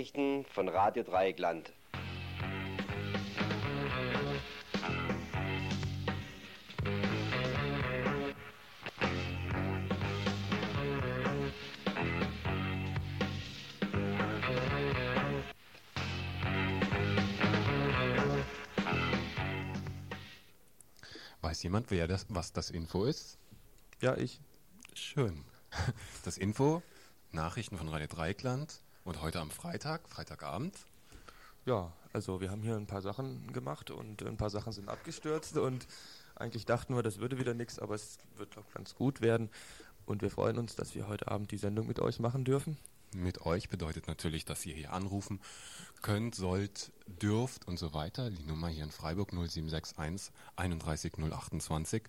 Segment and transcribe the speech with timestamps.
[0.00, 1.74] Nachrichten von Radio Dreieckland.
[21.42, 23.36] Weiß jemand, wer das, was das Info ist?
[24.00, 24.40] Ja, ich.
[24.94, 25.44] Schön.
[26.24, 26.82] Das Info,
[27.32, 30.76] Nachrichten von Radio Dreieckland und heute am Freitag, Freitagabend.
[31.66, 35.56] Ja, also wir haben hier ein paar Sachen gemacht und ein paar Sachen sind abgestürzt
[35.56, 35.86] und
[36.36, 39.50] eigentlich dachten wir, das würde wieder nichts, aber es wird doch ganz gut werden
[40.06, 42.78] und wir freuen uns, dass wir heute Abend die Sendung mit euch machen dürfen.
[43.12, 45.40] Mit euch bedeutet natürlich, dass ihr hier anrufen
[46.00, 48.30] könnt, sollt, dürft und so weiter.
[48.30, 52.02] Die Nummer hier in Freiburg 0761 31028.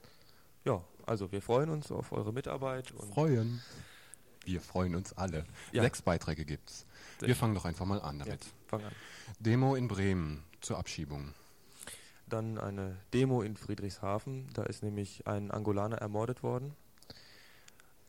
[0.64, 2.92] Ja, also wir freuen uns auf eure Mitarbeit.
[2.92, 3.62] Und freuen.
[4.46, 5.46] Wir freuen uns alle.
[5.72, 5.84] Ja.
[5.84, 6.86] Sechs Beiträge gibt's.
[7.20, 8.44] Wir fangen doch einfach mal an damit.
[8.44, 8.92] Ja, fang an.
[9.40, 11.34] Demo in Bremen zur Abschiebung.
[12.28, 14.50] Dann eine Demo in Friedrichshafen.
[14.54, 16.74] Da ist nämlich ein Angolaner ermordet worden.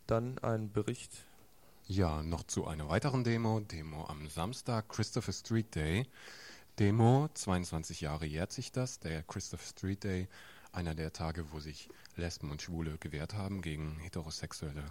[0.06, 1.26] Dann ein Bericht
[1.88, 3.60] ja, noch zu einer weiteren Demo.
[3.60, 6.06] Demo am Samstag, Christopher Street Day.
[6.78, 10.28] Demo, 22 Jahre jährt sich das, der Christopher Street Day,
[10.72, 14.84] einer der Tage, wo sich Lesben und Schwule gewehrt haben gegen heterosexuelle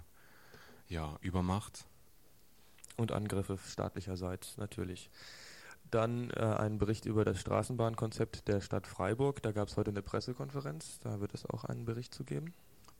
[0.92, 1.86] ja, Übermacht.
[2.96, 5.10] Und Angriffe staatlicherseits natürlich.
[5.90, 9.42] Dann äh, ein Bericht über das Straßenbahnkonzept der Stadt Freiburg.
[9.42, 12.54] Da gab es heute eine Pressekonferenz, da wird es auch einen Bericht zu geben.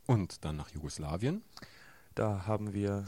[0.06, 1.42] Und dann nach Jugoslawien.
[2.14, 3.04] Da haben wir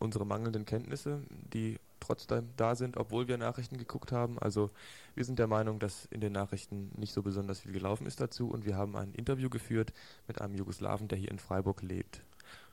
[0.00, 4.38] unsere mangelnden Kenntnisse, die trotzdem da sind, obwohl wir Nachrichten geguckt haben.
[4.40, 4.70] Also
[5.14, 8.50] wir sind der Meinung, dass in den Nachrichten nicht so besonders viel gelaufen ist dazu
[8.50, 9.92] und wir haben ein Interview geführt
[10.26, 12.22] mit einem Jugoslawen, der hier in Freiburg lebt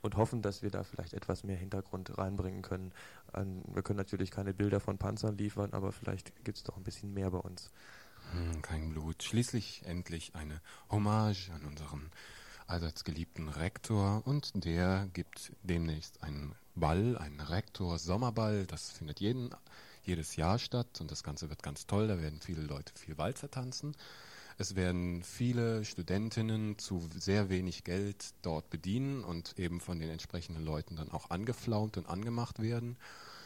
[0.02, 2.94] und hoffen, dass wir da vielleicht etwas mehr Hintergrund reinbringen können.
[3.34, 7.14] Wir können natürlich keine Bilder von Panzern liefern, aber vielleicht gibt es doch ein bisschen
[7.14, 7.70] mehr bei uns.
[8.32, 9.24] Hm, kein Blut.
[9.24, 12.12] Schließlich endlich eine Hommage an unseren
[12.68, 18.68] allseits geliebten Rektor und der gibt demnächst einen Ball, einen Rektor-Sommerball.
[18.68, 19.50] Das findet jeden,
[20.04, 22.08] jedes Jahr statt und das Ganze wird ganz toll.
[22.08, 23.96] Da werden viele Leute viel Walzer tanzen.
[24.62, 30.66] Es werden viele Studentinnen zu sehr wenig Geld dort bedienen und eben von den entsprechenden
[30.66, 32.98] Leuten dann auch angeflaumt und angemacht werden.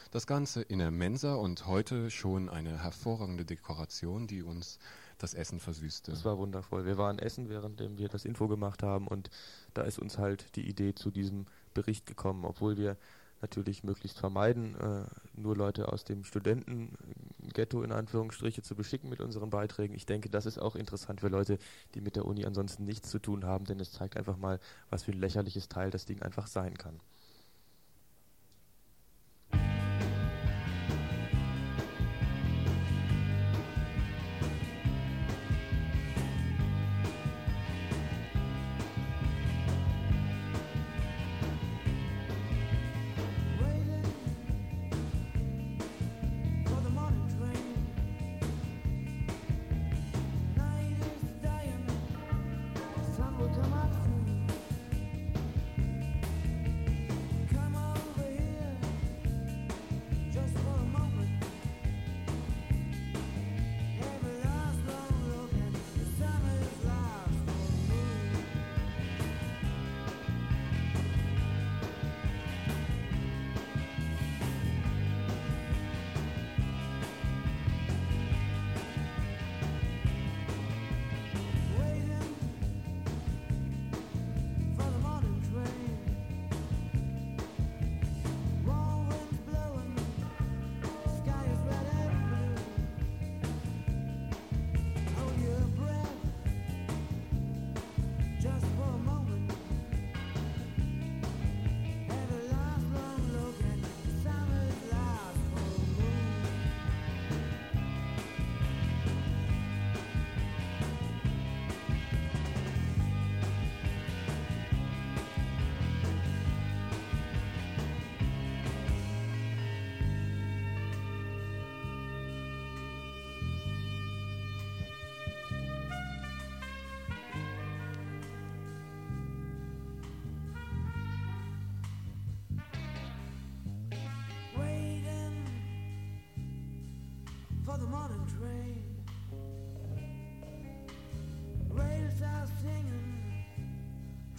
[0.09, 4.79] Das Ganze in der Mensa und heute schon eine hervorragende Dekoration, die uns
[5.19, 6.09] das Essen versüßte.
[6.09, 6.83] Das war wundervoll.
[6.83, 9.29] Wir waren essen, während wir das Info gemacht haben und
[9.75, 11.45] da ist uns halt die Idee zu diesem
[11.75, 12.97] Bericht gekommen, obwohl wir
[13.43, 15.05] natürlich möglichst vermeiden, äh,
[15.39, 19.93] nur Leute aus dem Studentenghetto in Anführungsstriche zu beschicken mit unseren Beiträgen.
[19.93, 21.59] Ich denke, das ist auch interessant für Leute,
[21.93, 24.59] die mit der Uni ansonsten nichts zu tun haben, denn es zeigt einfach mal,
[24.89, 26.99] was für ein lächerliches Teil das Ding einfach sein kann.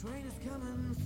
[0.05, 1.04] train is coming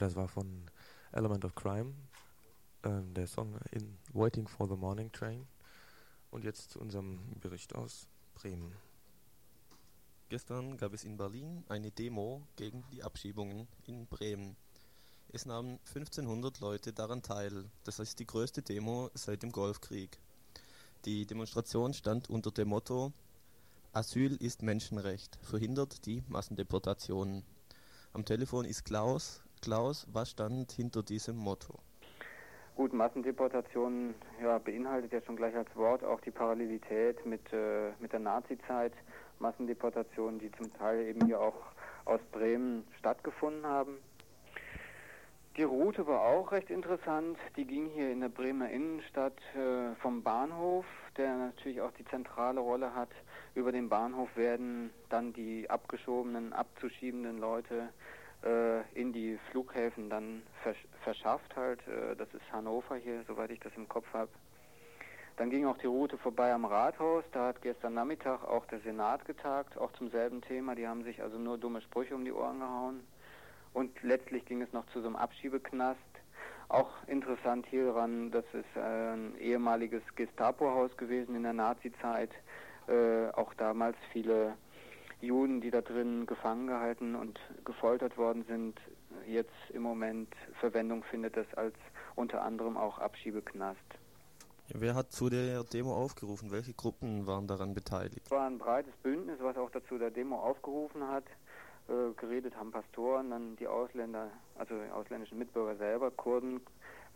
[0.00, 0.64] das war von
[1.12, 1.94] Element of Crime,
[2.84, 5.46] ähm, der Song in Waiting for the Morning Train.
[6.30, 8.72] Und jetzt zu unserem Bericht aus Bremen.
[10.28, 14.56] Gestern gab es in Berlin eine Demo gegen die Abschiebungen in Bremen.
[15.32, 17.64] Es nahmen 1500 Leute daran teil.
[17.84, 20.18] Das ist die größte Demo seit dem Golfkrieg.
[21.04, 23.12] Die Demonstration stand unter dem Motto
[23.92, 27.42] Asyl ist Menschenrecht, verhindert die Massendeportationen.
[28.12, 31.78] Am Telefon ist Klaus, Klaus, was stand hinter diesem Motto?
[32.76, 38.12] Gut, Massendeportation ja, beinhaltet ja schon gleich als Wort auch die Parallelität mit, äh, mit
[38.12, 38.92] der Nazizeit.
[39.38, 41.56] Massendeportationen, die zum Teil eben hier auch
[42.06, 43.98] aus Bremen stattgefunden haben.
[45.56, 47.36] Die Route war auch recht interessant.
[47.56, 50.86] Die ging hier in der Bremer Innenstadt äh, vom Bahnhof,
[51.18, 53.10] der natürlich auch die zentrale Rolle hat.
[53.54, 57.90] Über den Bahnhof werden dann die abgeschobenen, abzuschiebenden Leute
[58.94, 61.80] in die Flughäfen dann versch verschafft halt.
[61.88, 64.30] Äh, das ist Hannover hier, soweit ich das im Kopf habe.
[65.36, 67.24] Dann ging auch die Route vorbei am Rathaus.
[67.32, 70.74] Da hat gestern Nachmittag auch der Senat getagt, auch zum selben Thema.
[70.74, 73.00] Die haben sich also nur dumme Sprüche um die Ohren gehauen.
[73.72, 75.98] Und letztlich ging es noch zu so einem Abschiebeknast.
[76.68, 82.30] Auch interessant hieran, das ist ein ehemaliges Gestapo-Haus gewesen in der Nazi-Zeit.
[82.86, 84.54] Äh, auch damals viele
[85.20, 88.80] Juden, die da drin gefangen gehalten und gefoltert worden sind,
[89.26, 91.74] jetzt im Moment Verwendung findet das als
[92.14, 93.80] unter anderem auch Abschiebeknast.
[94.72, 96.52] Wer hat zu der Demo aufgerufen?
[96.52, 98.26] Welche Gruppen waren daran beteiligt?
[98.26, 101.24] Es war ein breites Bündnis, was auch dazu der Demo aufgerufen hat.
[101.88, 106.60] Äh, geredet haben Pastoren, dann die Ausländer, also die ausländischen Mitbürger selber, Kurden,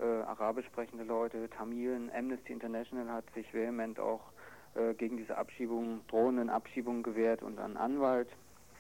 [0.01, 4.33] äh, arabisch sprechende Leute, Tamilen, Amnesty International hat sich vehement auch
[4.75, 8.29] äh, gegen diese Abschiebungen, drohenden Abschiebungen gewährt und einen Anwalt.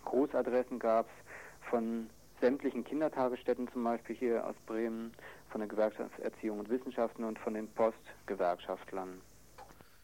[0.04, 5.12] Großadressen gab es von sämtlichen Kindertagesstätten zum Beispiel hier aus Bremen,
[5.50, 9.20] von der Gewerkschaft Erziehung und Wissenschaften und von den Postgewerkschaftlern.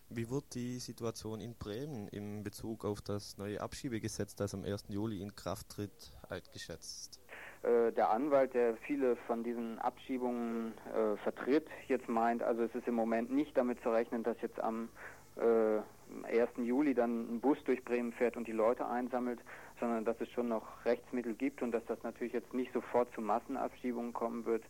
[0.08, 4.86] Wie wird die Situation in Bremen in Bezug auf das neue Abschiebegesetz, das am 1.
[4.88, 7.20] Juli in Kraft tritt, eingeschätzt?
[7.62, 12.88] Äh, der Anwalt, der viele von diesen Abschiebungen äh, vertritt, jetzt meint, also es ist
[12.88, 14.88] im Moment nicht damit zu rechnen, dass jetzt am
[15.36, 15.78] äh,
[16.12, 16.50] am 1.
[16.56, 19.40] Juli dann ein Bus durch Bremen fährt und die Leute einsammelt,
[19.78, 23.20] sondern dass es schon noch Rechtsmittel gibt und dass das natürlich jetzt nicht sofort zu
[23.20, 24.64] Massenabschiebungen kommen wird,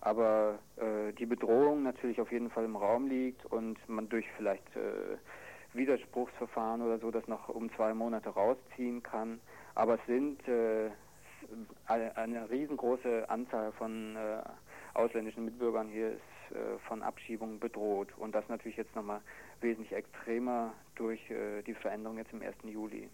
[0.00, 4.76] aber äh, die Bedrohung natürlich auf jeden Fall im Raum liegt und man durch vielleicht
[4.76, 5.16] äh,
[5.74, 9.40] Widerspruchsverfahren oder so das noch um zwei Monate rausziehen kann.
[9.74, 10.90] Aber es sind äh,
[11.86, 14.42] eine, riesengroße Anzahl von äh,
[14.94, 19.20] ausländischen Mitbürgern hier ist äh, von Abschiebungen bedroht und das natürlich jetzt nochmal
[19.60, 22.56] wesentlich extremer durch äh, die Veränderung jetzt im 1.
[22.64, 23.08] Juli.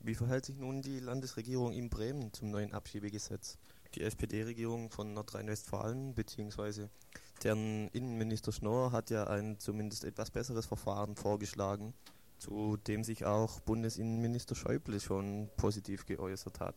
[0.00, 3.58] Wie verhält sich nun die Landesregierung in Bremen zum neuen Abschiebegesetz?
[3.94, 6.86] Die SPD-Regierung von Nordrhein-Westfalen bzw.
[7.42, 11.92] deren Innenminister Schnorr hat ja ein zumindest etwas besseres Verfahren vorgeschlagen,
[12.38, 16.76] zu dem sich auch Bundesinnenminister Schäuble schon positiv geäußert hat.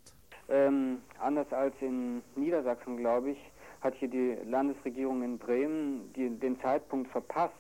[0.50, 3.38] Ähm, anders als in Niedersachsen, glaube ich,
[3.82, 7.54] hat hier die Landesregierung in Bremen die, den Zeitpunkt verpasst,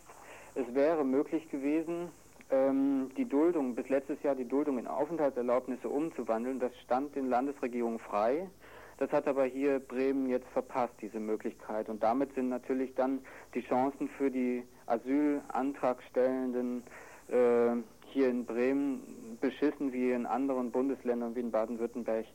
[0.56, 2.10] es wäre möglich gewesen,
[2.52, 6.60] ähm, die Duldung, bis letztes Jahr die Duldung in Aufenthaltserlaubnisse umzuwandeln.
[6.60, 8.50] Das stand den Landesregierungen frei.
[8.98, 11.90] Das hat aber hier Bremen jetzt verpasst, diese Möglichkeit.
[11.90, 13.22] Und damit sind natürlich dann
[13.56, 16.84] die Chancen für die Asylantragstellenden
[17.30, 17.76] äh,
[18.12, 22.26] hier in Bremen beschissen wie in anderen Bundesländern wie in Baden-Württemberg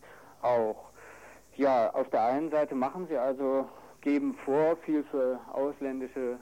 [0.42, 0.90] auch.
[1.54, 3.68] Ja, auf der einen Seite machen sie also,
[4.00, 6.38] geben vor, viel für ausländische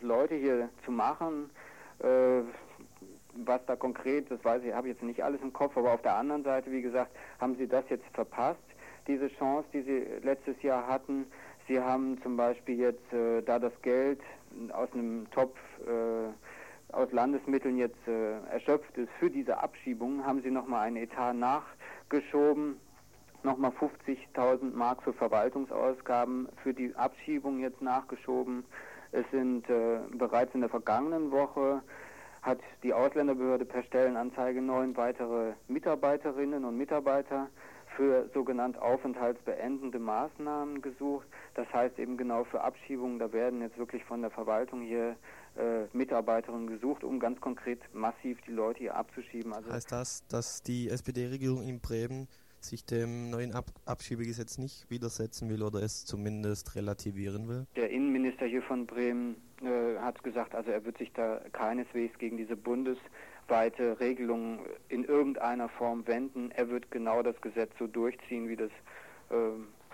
[0.00, 1.50] Leute hier zu machen.
[2.00, 2.42] Äh,
[3.44, 6.16] was da konkret, das weiß ich, habe jetzt nicht alles im Kopf, aber auf der
[6.16, 8.62] anderen Seite, wie gesagt, haben sie das jetzt verpasst,
[9.06, 11.26] diese Chance, die sie letztes Jahr hatten.
[11.68, 14.20] Sie haben zum Beispiel jetzt, äh, da das Geld
[14.72, 20.50] aus einem Topf äh, aus Landesmitteln jetzt äh, erschöpft ist für diese Abschiebung, haben sie
[20.50, 22.80] nochmal einen Etat nachgeschoben,
[23.42, 28.64] nochmal 50.000 Mark für Verwaltungsausgaben für die Abschiebung jetzt nachgeschoben.
[29.12, 31.82] Es sind äh, bereits in der vergangenen Woche
[32.42, 37.48] hat die Ausländerbehörde per Stellenanzeige neun weitere Mitarbeiterinnen und Mitarbeiter
[37.96, 41.26] für sogenannt aufenthaltsbeendende Maßnahmen gesucht.
[41.54, 43.18] Das heißt eben genau für Abschiebungen.
[43.18, 45.16] Da werden jetzt wirklich von der Verwaltung hier
[45.56, 49.52] äh, Mitarbeiterinnen gesucht, um ganz konkret massiv die Leute hier abzuschieben.
[49.52, 52.28] Also heißt das, dass die SPD-Regierung in Bremen
[52.66, 57.66] sich dem neuen Ab Abschiebegesetz nicht widersetzen will oder es zumindest relativieren will?
[57.76, 62.36] Der Innenminister hier von Bremen äh, hat gesagt, also er wird sich da keineswegs gegen
[62.36, 66.50] diese bundesweite Regelung in irgendeiner Form wenden.
[66.50, 68.70] Er wird genau das Gesetz so durchziehen, wie das
[69.30, 69.34] äh,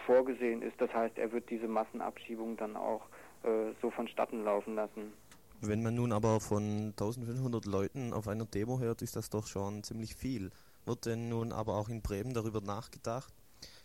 [0.07, 0.81] vorgesehen ist.
[0.81, 3.03] Das heißt, er wird diese Massenabschiebung dann auch
[3.45, 5.13] äh, so vonstatten laufen lassen.
[5.61, 9.85] Wenn man nun aber von 1500 Leuten auf einer Demo hört, ist das doch schon
[9.85, 10.51] ziemlich viel.
[10.85, 13.33] Wird denn nun aber auch in Bremen darüber nachgedacht,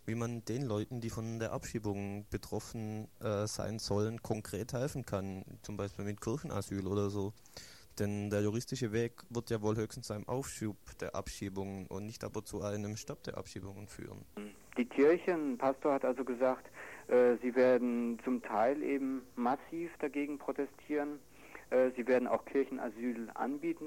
[0.04, 5.44] wie man den Leuten, die von der Abschiebung betroffen äh, sein sollen, konkret helfen kann,
[5.62, 7.32] zum Beispiel mit Kirchenasyl oder so.
[7.98, 12.24] Denn der juristische Weg wird ja wohl höchstens zu einem Aufschub der Abschiebungen und nicht
[12.24, 14.24] aber zu einem Stopp der Abschiebungen führen.
[14.76, 16.70] Die Kirchen, Pastor hat also gesagt,
[17.08, 21.18] äh, sie werden zum Teil eben massiv dagegen protestieren.
[21.70, 23.86] Äh, sie werden auch Kirchenasyl anbieten.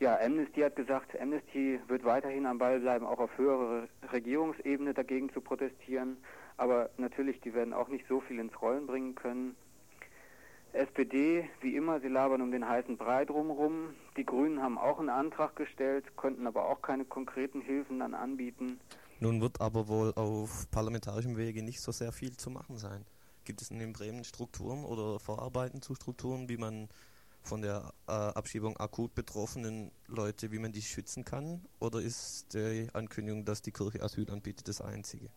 [0.00, 5.32] Ja, Amnesty hat gesagt, Amnesty wird weiterhin am Ball bleiben, auch auf höherer Regierungsebene dagegen
[5.32, 6.18] zu protestieren.
[6.56, 9.56] Aber natürlich, die werden auch nicht so viel ins Rollen bringen können.
[10.72, 13.94] SPD, wie immer, sie labern um den heißen Brei drumherum.
[14.16, 18.78] Die Grünen haben auch einen Antrag gestellt, könnten aber auch keine konkreten Hilfen dann anbieten.
[19.18, 23.04] Nun wird aber wohl auf parlamentarischem Wege nicht so sehr viel zu machen sein.
[23.44, 26.88] Gibt es in Bremen Strukturen oder Vorarbeiten zu Strukturen, wie man
[27.48, 31.62] von der äh, Abschiebung akut betroffenen Leute, wie man die schützen kann?
[31.80, 35.30] Oder ist die Ankündigung, dass die Kirche Asyl anbietet, das einzige?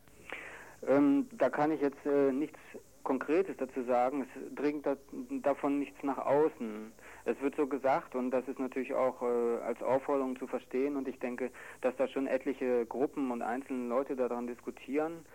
[0.88, 2.60] Ähm, da kann ich jetzt äh, nichts
[3.04, 4.22] Konkretes dazu sagen.
[4.24, 4.96] Es dringt da,
[5.42, 6.92] davon nichts nach außen.
[7.26, 11.08] Es wird so gesagt und das ist natürlich auch äh, als Aufforderung zu verstehen und
[11.08, 11.52] ich denke,
[11.82, 15.26] dass da schon etliche Gruppen und einzelne Leute daran diskutieren.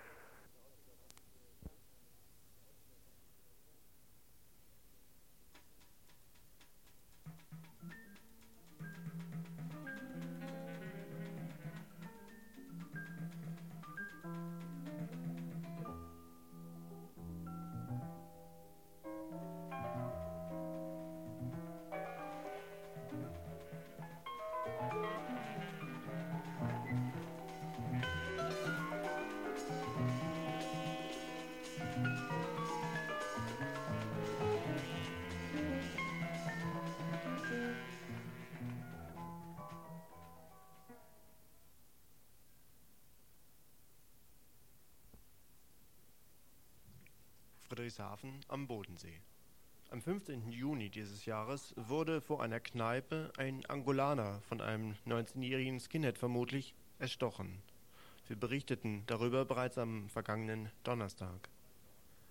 [47.87, 49.21] Friedrichshafen am Bodensee.
[49.91, 50.51] Am 15.
[50.51, 57.63] Juni dieses Jahres wurde vor einer Kneipe ein Angolaner von einem 19-jährigen Skinhead vermutlich erstochen.
[58.27, 61.49] Wir berichteten darüber bereits am vergangenen Donnerstag.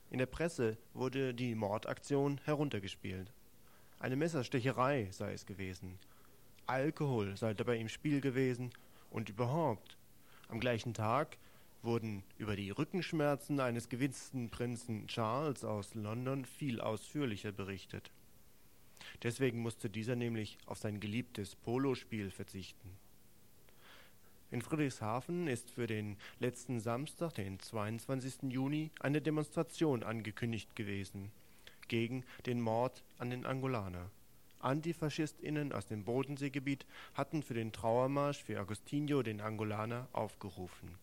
[0.09, 3.31] In der Presse wurde die Mordaktion heruntergespielt.
[3.99, 5.99] Eine Messerstecherei sei es gewesen.
[6.65, 8.71] Alkohol sei dabei im Spiel gewesen
[9.09, 9.97] und überhaupt.
[10.49, 11.37] Am gleichen Tag
[11.85, 18.11] wurden über die Rückenschmerzen eines gewissen Prinzen Charles aus London viel ausführlicher berichtet.
[19.23, 22.91] Deswegen musste dieser nämlich auf sein geliebtes Polospiel verzichten.
[24.51, 28.51] In Friedrichshafen ist für den letzten Samstag, den 22.
[28.51, 31.31] Juni, eine Demonstration angekündigt gewesen
[31.87, 34.09] gegen den Mord an den Angolaner.
[34.59, 40.97] AntifaschistInnen aus dem Bodenseegebiet hatten für den Trauermarsch für Agostinho den Angolaner aufgerufen.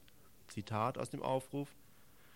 [0.53, 1.69] Zitat aus dem Aufruf: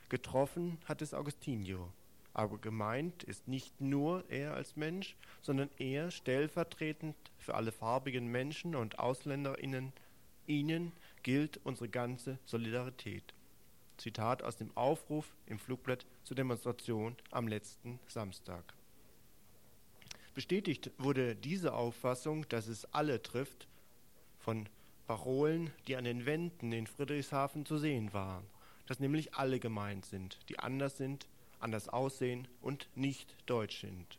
[0.08, 1.92] Getroffen hat es Agostinho,
[2.32, 8.74] aber gemeint ist nicht nur er als Mensch, sondern er stellvertretend für alle farbigen Menschen
[8.74, 9.92] und AusländerInnen.
[10.46, 10.92] Ihnen
[11.22, 13.34] gilt unsere ganze Solidarität.
[13.98, 18.64] Zitat aus dem Aufruf im Flugblatt zur Demonstration am letzten Samstag.
[20.34, 23.68] Bestätigt wurde diese Auffassung, dass es alle trifft,
[24.38, 24.68] von
[25.06, 28.44] Parolen, die an den Wänden in Friedrichshafen zu sehen waren,
[28.86, 31.26] dass nämlich alle gemeint sind, die anders sind,
[31.60, 34.18] anders aussehen und nicht deutsch sind.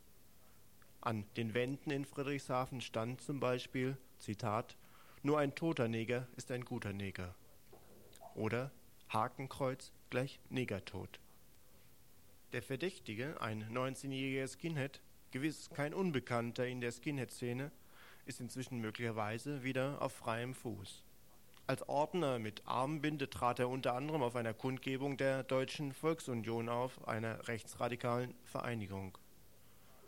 [1.01, 4.77] An den Wänden in Friedrichshafen stand zum Beispiel, Zitat,
[5.23, 7.35] nur ein toter Neger ist ein guter Neger.
[8.35, 8.71] Oder
[9.09, 11.19] Hakenkreuz gleich Negertod.
[12.53, 15.01] Der Verdächtige, ein 19-jähriger Skinhead,
[15.31, 17.71] gewiss kein Unbekannter in der Skinhead-Szene,
[18.27, 21.03] ist inzwischen möglicherweise wieder auf freiem Fuß.
[21.65, 27.07] Als Ordner mit Armbinde trat er unter anderem auf einer Kundgebung der Deutschen Volksunion auf,
[27.07, 29.17] einer rechtsradikalen Vereinigung.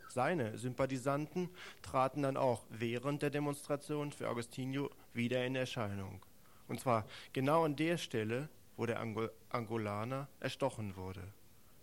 [0.09, 1.49] Seine Sympathisanten
[1.81, 6.25] traten dann auch während der Demonstration für Agostinho wieder in Erscheinung.
[6.67, 11.21] Und zwar genau an der Stelle, wo der Angol Angolaner erstochen wurde.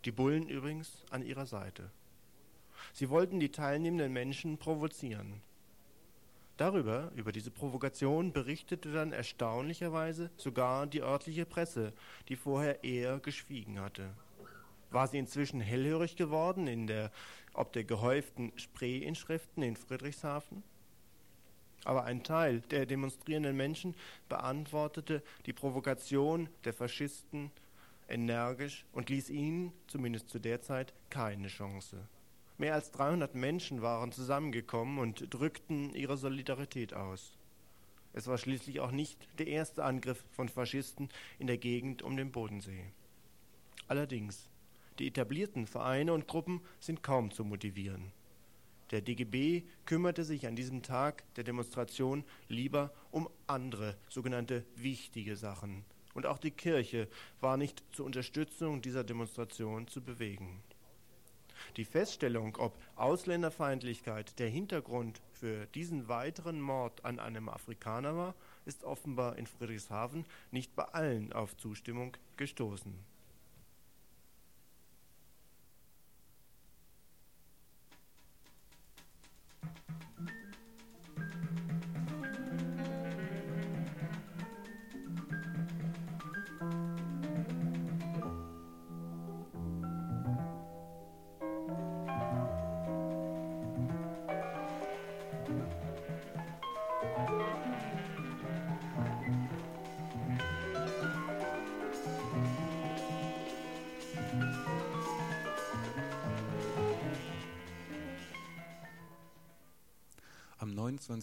[0.05, 1.91] Die Bullen übrigens an ihrer Seite.
[2.93, 5.43] Sie wollten die teilnehmenden Menschen provozieren.
[6.57, 11.93] Darüber, über diese Provokation, berichtete dann erstaunlicherweise sogar die örtliche Presse,
[12.29, 14.09] die vorher eher geschwiegen hatte.
[14.91, 17.11] War sie inzwischen hellhörig geworden in der,
[17.53, 20.63] ob der gehäuften Spree-Inschriften in Friedrichshafen?
[21.85, 23.95] Aber ein Teil der demonstrierenden Menschen
[24.29, 27.51] beantwortete die Provokation der Faschisten
[28.09, 32.09] energisch und ließ ihnen, zumindest zu der Zeit, keine Chance.
[32.59, 37.37] Mehr als 300 Menschen waren zusammengekommen und drückten ihre Solidarität aus.
[38.15, 42.33] Es war schließlich auch nicht der erste Angriff von Faschisten in der Gegend um den
[42.33, 42.93] Bodensee.
[43.89, 44.49] Allerdings,
[44.99, 48.13] die etablierten Vereine und Gruppen sind kaum zu motivieren.
[48.91, 55.85] Der DGB kümmerte sich an diesem Tag der Demonstration lieber um andere sogenannte wichtige Sachen.
[56.15, 57.09] Und auch die Kirche
[57.41, 60.63] war nicht zur Unterstützung dieser Demonstration zu bewegen.
[61.77, 68.85] Die Feststellung, ob Ausländerfeindlichkeit der Hintergrund für diesen weiteren Mord an einem Afrikaner war, ist
[68.85, 73.16] offenbar in Friedrichshafen nicht bei allen auf Zustimmung gestoßen.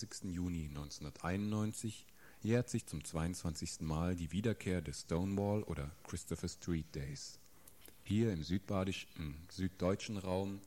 [0.03, 0.35] 29.
[0.35, 2.05] Juni 1991
[2.41, 3.81] jährt sich zum 22.
[3.81, 7.39] Mal die Wiederkehr des Stonewall oder Christopher Street Days.
[8.03, 10.59] Hier im südbadischen, süddeutschen Raum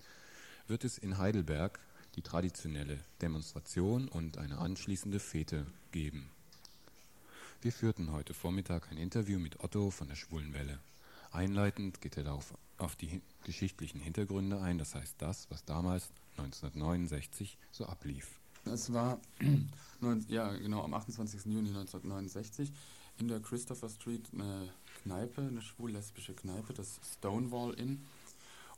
[0.68, 1.78] wird es in Heidelberg
[2.14, 6.30] die traditionelle Demonstration und eine anschließende Fete geben.
[7.60, 10.78] Wir führten heute Vormittag ein Interview mit Otto von der Schwulenwelle.
[11.30, 17.58] Einleitend geht er darauf auf die geschichtlichen Hintergründe ein, das heißt das, was damals 1969
[17.70, 18.38] so ablief.
[18.66, 19.18] Es war
[20.28, 21.44] ja, genau, am 28.
[21.46, 22.72] Juni 1969
[23.18, 24.68] in der Christopher Street eine
[25.02, 28.04] Kneipe, eine schwul-lesbische Kneipe, das Stonewall Inn.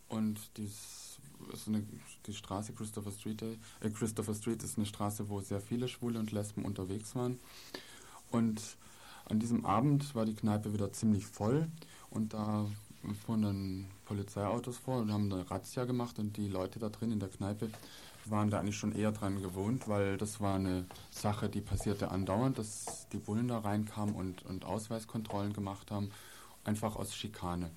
[0.09, 1.19] Und dies
[1.53, 1.85] ist eine,
[2.27, 6.33] die Straße Christopher Street, äh, Christopher Street ist eine Straße, wo sehr viele Schwule und
[6.33, 7.39] Lesben unterwegs waren.
[8.31, 8.61] Und
[9.27, 11.69] an diesem Abend war die Kneipe wieder ziemlich voll
[12.11, 12.67] und da
[13.25, 17.21] fuhren dann Polizeiautos vor und haben eine Razzia gemacht und die Leute da drin in
[17.21, 17.71] der Kneipe
[18.31, 22.59] waren da eigentlich schon eher dran gewohnt, weil das war eine Sache, die passierte andauernd,
[22.59, 26.11] dass die Bullen da reinkamen und, und Ausweiskontrollen gemacht haben,
[26.65, 27.71] einfach aus Schikane.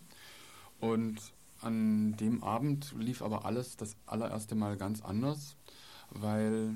[0.80, 1.20] Und
[1.62, 5.56] an dem Abend lief aber alles das allererste Mal ganz anders,
[6.10, 6.76] weil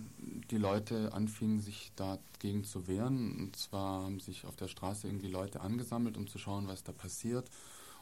[0.51, 3.37] die Leute anfingen, sich dagegen zu wehren.
[3.39, 6.91] Und zwar haben sich auf der Straße irgendwie Leute angesammelt, um zu schauen, was da
[6.91, 7.49] passiert.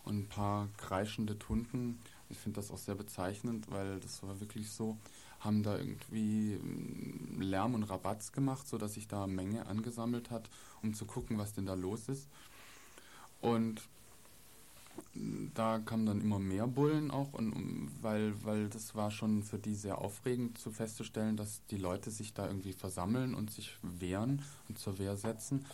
[0.04, 4.70] Und ein paar kreischende Tunden, ich finde das auch sehr bezeichnend, weil das war wirklich
[4.70, 4.98] so,
[5.44, 10.50] haben da irgendwie mm, Lärm und Rabatz gemacht, sodass sich da Menge angesammelt hat,
[10.82, 12.28] um zu gucken, was denn da los ist.
[13.42, 13.82] Und
[15.14, 19.60] mm, da kamen dann immer mehr Bullen auch, und, weil, weil das war schon für
[19.60, 24.42] die sehr aufregend zu festzustellen, dass die Leute sich da irgendwie versammeln und sich wehren
[24.70, 25.66] und zur Wehr setzen.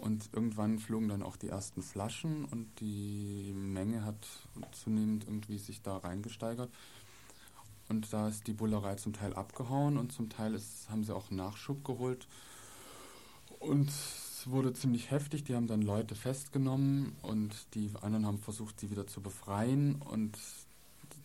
[0.00, 4.26] Und irgendwann flogen dann auch die ersten Flaschen und die Menge hat
[4.72, 6.70] zunehmend irgendwie sich da reingesteigert.
[7.90, 11.32] Und da ist die Bullerei zum Teil abgehauen und zum Teil ist, haben sie auch
[11.32, 12.28] Nachschub geholt.
[13.58, 15.42] Und es wurde ziemlich heftig.
[15.42, 19.96] Die haben dann Leute festgenommen und die anderen haben versucht, sie wieder zu befreien.
[20.02, 20.38] Und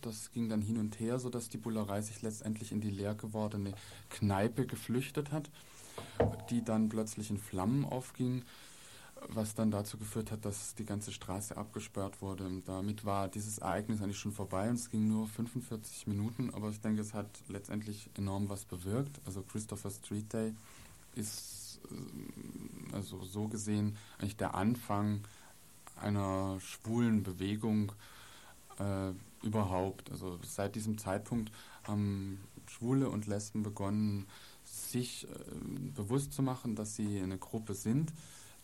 [0.02, 3.72] das ging dann hin und her, sodass die Bullerei sich letztendlich in die leer gewordene
[4.10, 5.48] Kneipe geflüchtet hat,
[6.50, 8.42] die dann plötzlich in Flammen aufging.
[9.28, 12.62] Was dann dazu geführt hat, dass die ganze Straße abgesperrt wurde.
[12.66, 16.80] Damit war dieses Ereignis eigentlich schon vorbei und es ging nur 45 Minuten, aber ich
[16.80, 19.20] denke, es hat letztendlich enorm was bewirkt.
[19.24, 20.54] Also Christopher Street Day
[21.14, 25.22] ist äh, also so gesehen eigentlich der Anfang
[25.96, 27.92] einer schwulen Bewegung
[28.78, 30.10] äh, überhaupt.
[30.10, 31.50] Also seit diesem Zeitpunkt
[31.84, 34.26] haben Schwule und Lesben begonnen,
[34.64, 35.28] sich äh,
[35.94, 38.12] bewusst zu machen, dass sie eine Gruppe sind,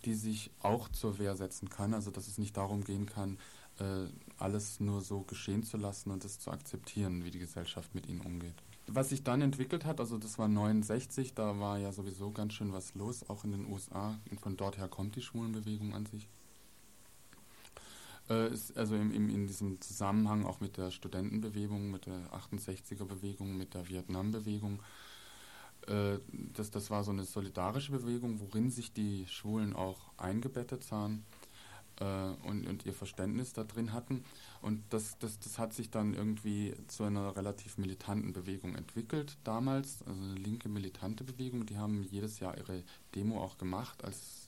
[0.05, 1.95] die sich auch zur Wehr setzen kann.
[1.95, 3.39] Also dass es nicht darum gehen kann,
[3.79, 4.07] äh,
[4.39, 8.21] alles nur so geschehen zu lassen und es zu akzeptieren, wie die Gesellschaft mit ihnen
[8.21, 8.55] umgeht.
[8.89, 12.73] Was sich dann entwickelt hat, also das war 69, da war ja sowieso ganz schön
[12.73, 14.19] was los, auch in den USA.
[14.31, 16.29] Und von dort her kommt die Schwulenbewegung an sich.
[18.29, 23.57] Äh, ist also im, im, in diesem Zusammenhang auch mit der Studentenbewegung, mit der 68er-Bewegung,
[23.57, 24.81] mit der Vietnam-Bewegung.
[25.87, 31.25] Äh, das, das war so eine solidarische Bewegung, worin sich die Schwulen auch eingebettet sahen
[32.01, 34.25] äh, und, und ihr Verständnis da drin hatten.
[34.61, 40.03] Und das, das, das hat sich dann irgendwie zu einer relativ militanten Bewegung entwickelt damals,
[40.07, 41.67] also eine linke militante Bewegung.
[41.67, 44.42] Die haben jedes Jahr ihre Demo auch gemacht als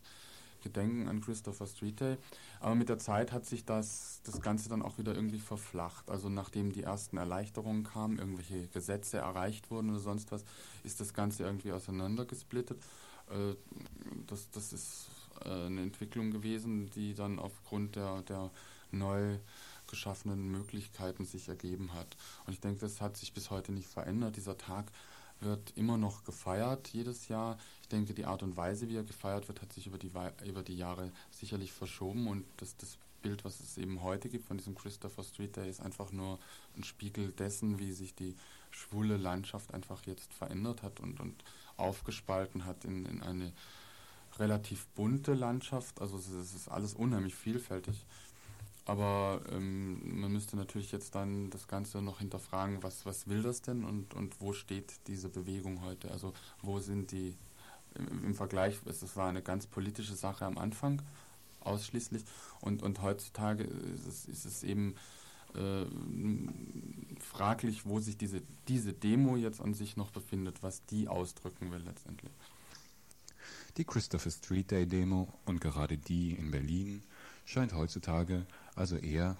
[0.64, 2.16] Gedenken an Christopher Street Day.
[2.58, 6.10] Aber mit der Zeit hat sich das, das Ganze dann auch wieder irgendwie verflacht.
[6.10, 10.44] Also nachdem die ersten Erleichterungen kamen, irgendwelche Gesetze erreicht wurden oder sonst was,
[10.82, 12.82] ist das Ganze irgendwie auseinandergesplittet.
[13.30, 13.54] Äh,
[14.26, 15.08] das, das ist
[15.44, 18.50] äh, eine Entwicklung gewesen, die dann aufgrund der, der
[18.90, 19.38] neu
[19.86, 22.16] geschaffenen Möglichkeiten sich ergeben hat.
[22.46, 24.36] Und ich denke, das hat sich bis heute nicht verändert.
[24.36, 24.90] Dieser Tag
[25.40, 27.58] wird immer noch gefeiert jedes Jahr.
[27.82, 30.10] Ich denke, die Art und Weise, wie er gefeiert wird, hat sich über die,
[30.44, 34.58] über die Jahre sicherlich verschoben und das, das Bild, was es eben heute gibt von
[34.58, 36.38] diesem Christopher Street Day, ist einfach nur
[36.76, 38.36] ein Spiegel dessen, wie sich die
[38.70, 41.42] schwule Landschaft einfach jetzt verändert hat und, und
[41.76, 43.52] aufgespalten hat in, in eine
[44.38, 46.00] relativ bunte Landschaft.
[46.00, 48.04] Also es ist alles unheimlich vielfältig.
[48.86, 53.62] Aber ähm, man müsste natürlich jetzt dann das Ganze noch hinterfragen, was, was will das
[53.62, 56.10] denn und, und wo steht diese Bewegung heute?
[56.10, 57.34] Also wo sind die
[57.94, 61.00] im, im Vergleich, es war eine ganz politische Sache am Anfang
[61.60, 62.24] ausschließlich
[62.60, 64.94] und, und heutzutage ist es, ist es eben
[65.54, 65.86] äh,
[67.20, 71.82] fraglich, wo sich diese, diese Demo jetzt an sich noch befindet, was die ausdrücken will
[71.86, 72.32] letztendlich.
[73.76, 77.02] Die Christopher Street Day Demo und gerade die in Berlin
[77.44, 79.36] scheint heutzutage also eher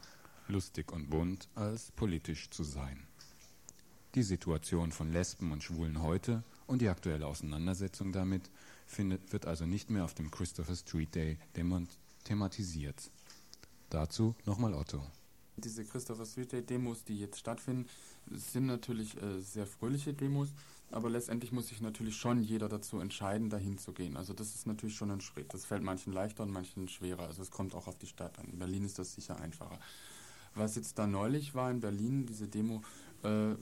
[0.49, 3.07] lustig und bunt als politisch zu sein.
[4.15, 8.51] Die Situation von Lesben und Schwulen heute und die aktuelle Auseinandersetzung damit
[8.87, 11.39] findet, wird also nicht mehr auf dem Christopher Street Day
[12.25, 13.11] thematisiert.
[13.91, 15.05] Dazu nochmal Otto.
[15.57, 17.89] Diese Christopher Street Day Demos, die jetzt stattfinden,
[18.31, 20.49] sind natürlich äh, sehr fröhliche Demos,
[20.95, 24.17] aber letztendlich muss sich natürlich schon jeder dazu entscheiden, dahin zu gehen.
[24.17, 25.53] Also das ist natürlich schon ein Schritt.
[25.53, 27.25] Das fällt manchen leichter und manchen schwerer.
[27.25, 28.47] Also es kommt auch auf die Stadt an.
[28.47, 29.79] In Berlin ist das sicher einfacher.
[30.55, 32.83] Was jetzt da neulich war in Berlin, diese Demo,
[33.25, 33.55] äh,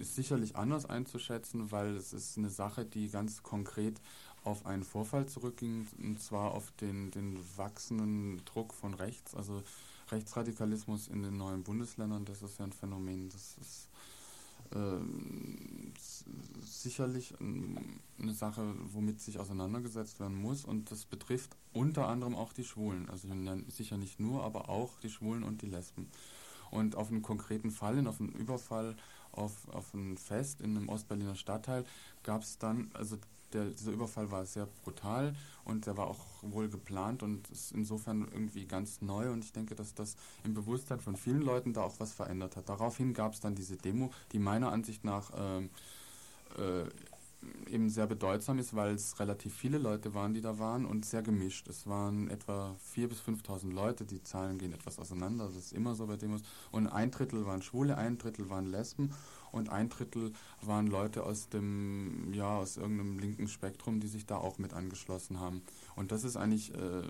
[0.00, 4.00] ist sicherlich anders einzuschätzen, weil es ist eine Sache, die ganz konkret
[4.44, 9.34] auf einen Vorfall zurückging, und zwar auf den, den wachsenden Druck von rechts.
[9.34, 9.62] Also
[10.10, 13.88] Rechtsradikalismus in den neuen Bundesländern, das ist ja ein Phänomen, das ist
[16.62, 22.64] sicherlich eine Sache, womit sich auseinandergesetzt werden muss und das betrifft unter anderem auch die
[22.64, 23.28] Schwulen, also
[23.68, 26.08] sicher nicht nur, aber auch die Schwulen und die Lesben.
[26.70, 28.96] Und auf einen konkreten Fall auf einen Überfall
[29.32, 31.84] auf, auf ein Fest in einem Ostberliner Stadtteil
[32.22, 33.16] gab es dann, also
[33.52, 35.34] der, dieser Überfall war sehr brutal
[35.64, 39.74] und der war auch wohl geplant und ist insofern irgendwie ganz neu und ich denke,
[39.74, 42.68] dass das im Bewusstsein von vielen Leuten da auch was verändert hat.
[42.68, 45.68] Daraufhin gab es dann diese Demo, die meiner Ansicht nach äh,
[46.58, 46.88] äh,
[47.70, 51.22] eben sehr bedeutsam ist, weil es relativ viele Leute waren, die da waren und sehr
[51.22, 51.68] gemischt.
[51.68, 55.94] Es waren etwa 4.000 bis 5.000 Leute, die Zahlen gehen etwas auseinander, das ist immer
[55.94, 56.42] so bei Demos.
[56.72, 59.14] Und ein Drittel waren Schwule, ein Drittel waren Lesben
[59.52, 60.32] und ein Drittel
[60.62, 65.40] waren Leute aus dem, ja, aus irgendeinem linken Spektrum, die sich da auch mit angeschlossen
[65.40, 65.62] haben.
[65.98, 67.02] Und das ist eigentlich äh,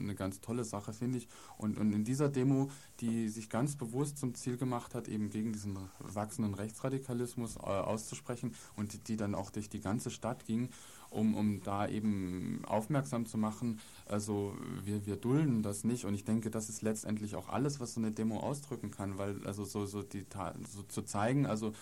[0.00, 1.28] eine ganz tolle Sache, finde ich.
[1.58, 5.52] Und, und in dieser Demo, die sich ganz bewusst zum Ziel gemacht hat, eben gegen
[5.52, 10.70] diesen wachsenden Rechtsradikalismus äh, auszusprechen und die, die dann auch durch die ganze Stadt ging,
[11.10, 16.24] um, um da eben aufmerksam zu machen, also wir, wir dulden das nicht und ich
[16.24, 19.86] denke, das ist letztendlich auch alles, was so eine Demo ausdrücken kann, weil also so,
[19.86, 20.24] so, die,
[20.68, 21.72] so zu zeigen, also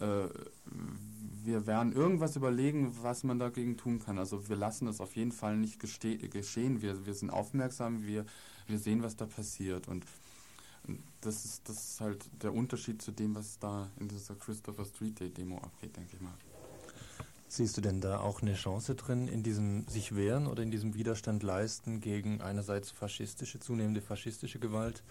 [0.00, 0.28] äh,
[1.44, 4.18] wir werden irgendwas überlegen, was man dagegen tun kann.
[4.18, 6.82] Also wir lassen das auf jeden Fall nicht geschehen.
[6.82, 8.26] Wir, wir sind aufmerksam, wir,
[8.66, 9.88] wir sehen, was da passiert.
[9.88, 10.04] Und
[11.20, 15.20] das ist, das ist halt der Unterschied zu dem, was da in dieser Christopher Street
[15.20, 16.34] Day Demo abgeht, denke ich mal.
[17.50, 20.94] Siehst du denn da auch eine Chance drin, in diesem sich wehren oder in diesem
[20.94, 25.02] Widerstand leisten gegen einerseits faschistische, zunehmende faschistische Gewalt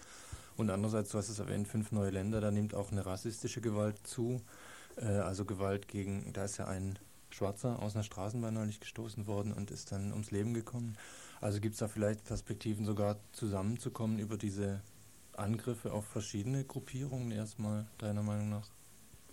[0.56, 3.98] und andererseits, du hast es erwähnt, fünf neue Länder, da nimmt auch eine rassistische Gewalt
[4.06, 4.40] zu,
[5.04, 6.98] also Gewalt gegen, da ist ja ein
[7.30, 10.96] Schwarzer aus einer Straßenbahn neulich gestoßen worden und ist dann ums Leben gekommen.
[11.40, 14.80] Also gibt es da vielleicht Perspektiven sogar zusammenzukommen über diese
[15.36, 18.68] Angriffe auf verschiedene Gruppierungen erstmal, deiner Meinung nach?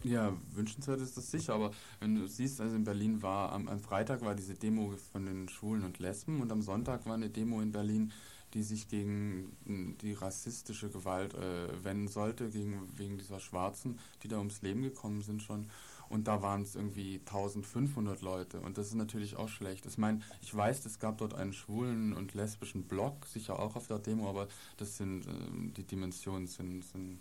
[0.04, 3.80] Ja, wünschenswert ist das sicher, aber wenn du siehst, also in Berlin war, am, am
[3.80, 7.60] Freitag war diese Demo von den Schwulen und Lesben und am Sonntag war eine Demo
[7.62, 8.12] in Berlin,
[8.56, 14.38] die sich gegen die rassistische Gewalt äh, wenden sollte, gegen, wegen dieser Schwarzen, die da
[14.38, 15.68] ums Leben gekommen sind schon.
[16.08, 18.62] Und da waren es irgendwie 1500 Leute.
[18.62, 19.86] Und das ist natürlich auch schlecht.
[19.86, 23.88] Ich meine, ich weiß, es gab dort einen schwulen und lesbischen Blog, sicher auch auf
[23.88, 27.20] der Demo, aber das sind, äh, die Dimensionen sind, sind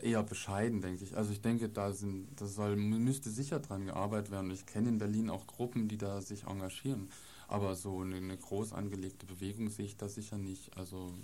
[0.00, 1.18] äh, eher bescheiden, denke ich.
[1.18, 4.50] Also ich denke, da sind, das soll, müsste sicher dran gearbeitet werden.
[4.50, 7.10] Ich kenne in Berlin auch Gruppen, die da sich engagieren.
[7.48, 10.76] Aber so eine, eine groß angelegte Bewegung sehe ich da sicher nicht.
[10.76, 11.14] Also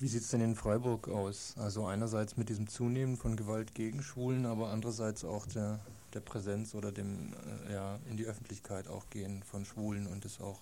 [0.00, 1.54] wie sieht es denn in Freiburg aus?
[1.56, 5.80] Also einerseits mit diesem Zunehmen von Gewalt gegen Schwulen, aber andererseits auch der,
[6.14, 7.32] der Präsenz oder dem
[7.68, 10.60] äh, ja, in die Öffentlichkeit auch gehen von Schwulen und es auch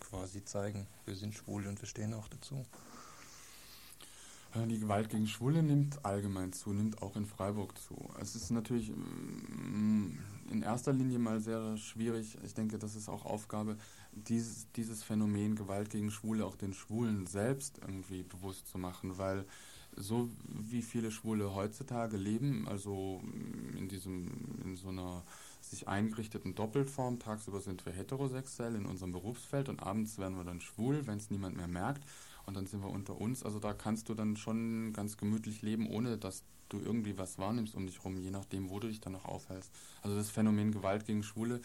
[0.00, 2.64] quasi zeigen, wir sind schwul und wir stehen auch dazu.
[4.54, 7.96] Die Gewalt gegen Schwule nimmt allgemein zu, nimmt auch in Freiburg zu.
[8.20, 10.16] Es ist natürlich mm,
[10.50, 12.38] in erster Linie mal sehr schwierig.
[12.44, 13.76] Ich denke, das ist auch Aufgabe,
[14.12, 19.44] dieses, dieses Phänomen Gewalt gegen Schwule auch den Schwulen selbst irgendwie bewusst zu machen, weil
[19.96, 23.22] so wie viele Schwule heutzutage leben, also
[23.76, 24.30] in diesem,
[24.64, 25.22] in so einer
[25.60, 30.60] sich eingerichteten Doppelform, tagsüber sind wir heterosexuell in unserem Berufsfeld und abends werden wir dann
[30.60, 32.04] schwul, wenn es niemand mehr merkt
[32.46, 33.42] und dann sind wir unter uns.
[33.42, 37.74] Also da kannst du dann schon ganz gemütlich leben, ohne dass du irgendwie was wahrnimmst
[37.74, 39.70] um dich rum, je nachdem, wo du dich dann noch aufhältst.
[40.02, 41.60] Also das Phänomen Gewalt gegen Schwule,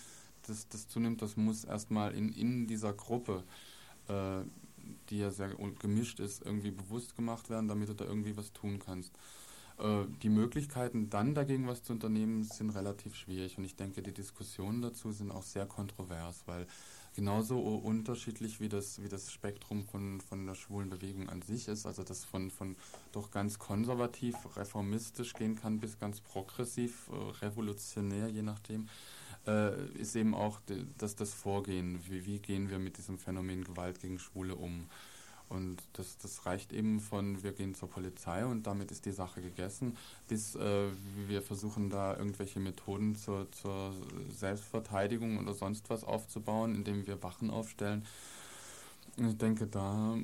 [0.47, 3.43] das, das zunimmt, das muss erstmal in, in dieser Gruppe,
[4.07, 4.41] äh,
[5.09, 8.79] die ja sehr gemischt ist, irgendwie bewusst gemacht werden, damit du da irgendwie was tun
[8.79, 9.13] kannst.
[9.79, 14.13] Äh, die Möglichkeiten dann dagegen was zu unternehmen sind relativ schwierig und ich denke, die
[14.13, 16.67] Diskussionen dazu sind auch sehr kontrovers, weil
[17.19, 21.85] genauso unterschiedlich wie das, wie das Spektrum von, von der schwulen Bewegung an sich ist,
[21.85, 22.77] also das von, von
[23.11, 28.87] doch ganz konservativ, reformistisch gehen kann bis ganz progressiv, äh, revolutionär, je nachdem,
[29.45, 30.61] äh, ist eben auch
[30.97, 34.85] dass das Vorgehen, wie, wie gehen wir mit diesem Phänomen Gewalt gegen Schwule um.
[35.49, 39.41] Und das, das reicht eben von, wir gehen zur Polizei und damit ist die Sache
[39.41, 40.89] gegessen, bis äh,
[41.27, 43.93] wir versuchen da irgendwelche Methoden zur, zur
[44.29, 48.05] Selbstverteidigung oder sonst was aufzubauen, indem wir Wachen aufstellen.
[49.17, 50.15] Ich denke, da,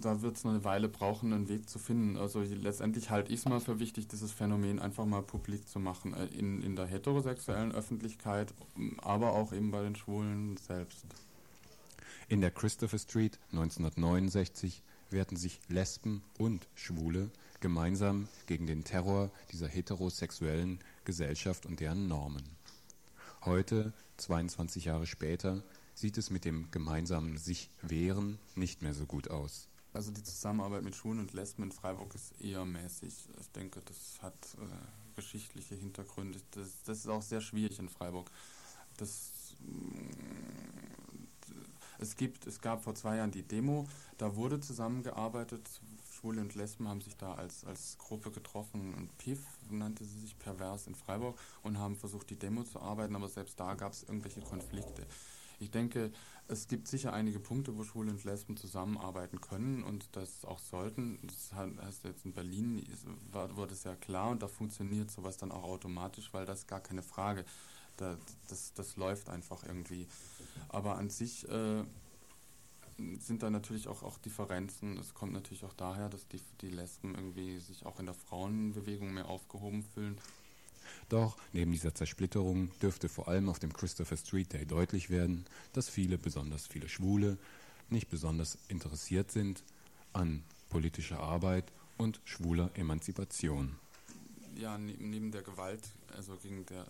[0.00, 2.16] da wird es eine Weile brauchen, einen Weg zu finden.
[2.16, 6.14] Also letztendlich halte ich es mal für wichtig, dieses Phänomen einfach mal publik zu machen,
[6.14, 8.54] äh, in, in der heterosexuellen Öffentlichkeit,
[8.98, 11.04] aber auch eben bei den Schwulen selbst.
[12.28, 19.68] In der Christopher Street 1969 wehrten sich Lesben und Schwule gemeinsam gegen den Terror dieser
[19.68, 22.44] heterosexuellen Gesellschaft und deren Normen.
[23.44, 25.62] Heute, 22 Jahre später,
[25.94, 29.68] sieht es mit dem gemeinsamen sich wehren nicht mehr so gut aus.
[29.92, 33.14] Also die Zusammenarbeit mit Schwulen und Lesben in Freiburg ist eher mäßig.
[33.38, 36.40] Ich denke, das hat äh, geschichtliche Hintergründe.
[36.52, 38.30] Das, das, ist auch sehr schwierig in Freiburg.
[38.96, 39.54] Das
[42.04, 43.86] es gibt, es gab vor zwei Jahren die Demo,
[44.18, 45.80] da wurde zusammengearbeitet,
[46.12, 49.40] Schwule und Lesben haben sich da als, als Gruppe getroffen und PIF
[49.70, 53.58] nannte sie sich pervers in Freiburg und haben versucht, die Demo zu arbeiten, aber selbst
[53.58, 55.06] da gab es irgendwelche Konflikte.
[55.60, 56.12] Ich denke,
[56.46, 61.18] es gibt sicher einige Punkte, wo Schwule und Lesben zusammenarbeiten können und das auch sollten.
[61.22, 62.84] Das heißt jetzt in Berlin
[63.30, 66.80] war, wurde es ja klar und da funktioniert sowas dann auch automatisch, weil das gar
[66.80, 67.44] keine Frage.
[67.96, 70.08] Da, das, das läuft einfach irgendwie.
[70.68, 71.84] Aber an sich äh,
[73.18, 74.98] sind da natürlich auch, auch Differenzen.
[74.98, 79.12] Es kommt natürlich auch daher, dass die, die Lesben irgendwie sich auch in der Frauenbewegung
[79.12, 80.18] mehr aufgehoben fühlen.
[81.08, 85.88] Doch neben dieser Zersplitterung dürfte vor allem auf dem Christopher Street Day deutlich werden, dass
[85.88, 87.38] viele, besonders viele Schwule,
[87.90, 89.62] nicht besonders interessiert sind
[90.12, 93.76] an politischer Arbeit und schwuler Emanzipation.
[94.56, 95.82] Ja, neben der Gewalt,
[96.16, 96.86] also gegen der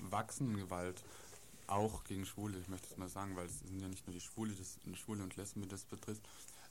[0.00, 1.04] wachsenden Gewalt
[1.66, 4.20] auch gegen Schwule, ich möchte es mal sagen, weil es sind ja nicht nur die
[4.20, 6.22] Schwule, das, Schwule und Lesben, die das betrifft,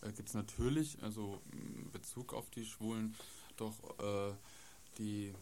[0.01, 3.15] äh, gibt es natürlich, also in Bezug auf die Schwulen,
[3.57, 4.33] doch äh,
[4.97, 5.33] die,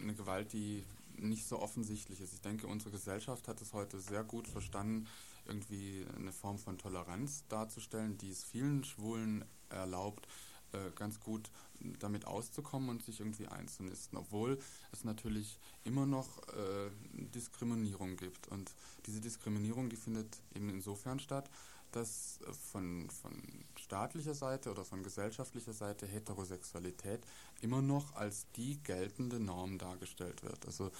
[0.00, 0.84] eine Gewalt, die
[1.16, 2.32] nicht so offensichtlich ist.
[2.32, 5.06] Ich denke, unsere Gesellschaft hat es heute sehr gut verstanden,
[5.46, 10.26] irgendwie eine Form von Toleranz darzustellen, die es vielen Schwulen erlaubt,
[10.72, 11.50] äh, ganz gut
[11.98, 14.58] damit auszukommen und sich irgendwie einzunisten, obwohl
[14.92, 18.48] es natürlich immer noch äh, Diskriminierung gibt.
[18.48, 18.74] Und
[19.06, 21.50] diese Diskriminierung, die findet eben insofern statt,
[21.92, 22.38] dass
[22.70, 23.32] von, von
[23.76, 27.20] staatlicher Seite oder von gesellschaftlicher Seite Heterosexualität
[27.60, 30.66] immer noch als die geltende Norm dargestellt wird.
[30.66, 30.90] Also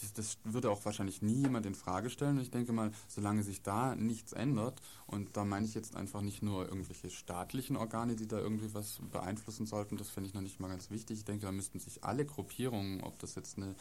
[0.00, 2.36] das, das, würde auch wahrscheinlich nie jemand in Frage stellen.
[2.36, 6.20] Und ich denke mal, solange sich da nichts ändert, und da meine ich jetzt einfach
[6.20, 10.42] nicht nur irgendwelche staatlichen Organe, die da irgendwie was beeinflussen sollten, das finde ich noch
[10.42, 11.18] nicht mal ganz wichtig.
[11.18, 13.74] Ich denke, da müssten sich alle Gruppierungen, ob das jetzt eine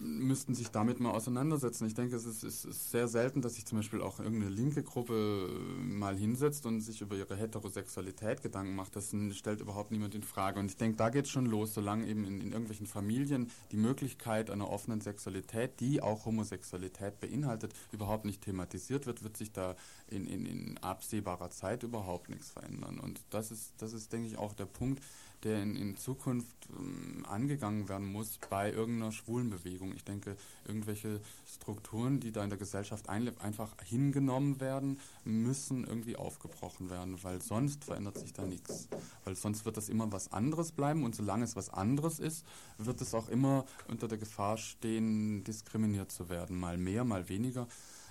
[0.00, 1.86] müssten sich damit mal auseinandersetzen.
[1.86, 4.82] Ich denke, es ist, es ist, sehr selten, dass sich zum Beispiel auch irgendeine linke
[4.82, 8.96] Gruppe äh, mal hinsetzt und sich über ihre Heterosexualität Gedanken macht.
[8.96, 10.60] Das stellt überhaupt niemand in Frage.
[10.60, 13.76] Und ich denke, da geht es schon los, solange eben in, in, irgendwelchen Familien die
[13.76, 19.76] Möglichkeit einer offenen Sexualität, die auch Homosexualität beinhaltet, überhaupt nicht thematisiert wird, wird sich da
[20.08, 22.98] in, in, in absehbarer Zeit überhaupt nichts verändern.
[22.98, 25.02] Und das ist, das ist, denke ich, auch der Punkt,
[25.44, 29.92] der in, in Zukunft ähm, angegangen werden muss bei irgendeiner Schwulenbewegung.
[29.94, 36.16] Ich denke, irgendwelche Strukturen, die da in der Gesellschaft ein, einfach hingenommen werden, müssen irgendwie
[36.16, 38.88] aufgebrochen werden, weil sonst verändert sich da nichts.
[39.24, 42.44] Weil sonst wird das immer was anderes bleiben und solange es was anderes ist,
[42.78, 46.58] wird es auch immer unter der Gefahr stehen, diskriminiert zu werden.
[46.58, 47.68] Mal mehr, mal weniger.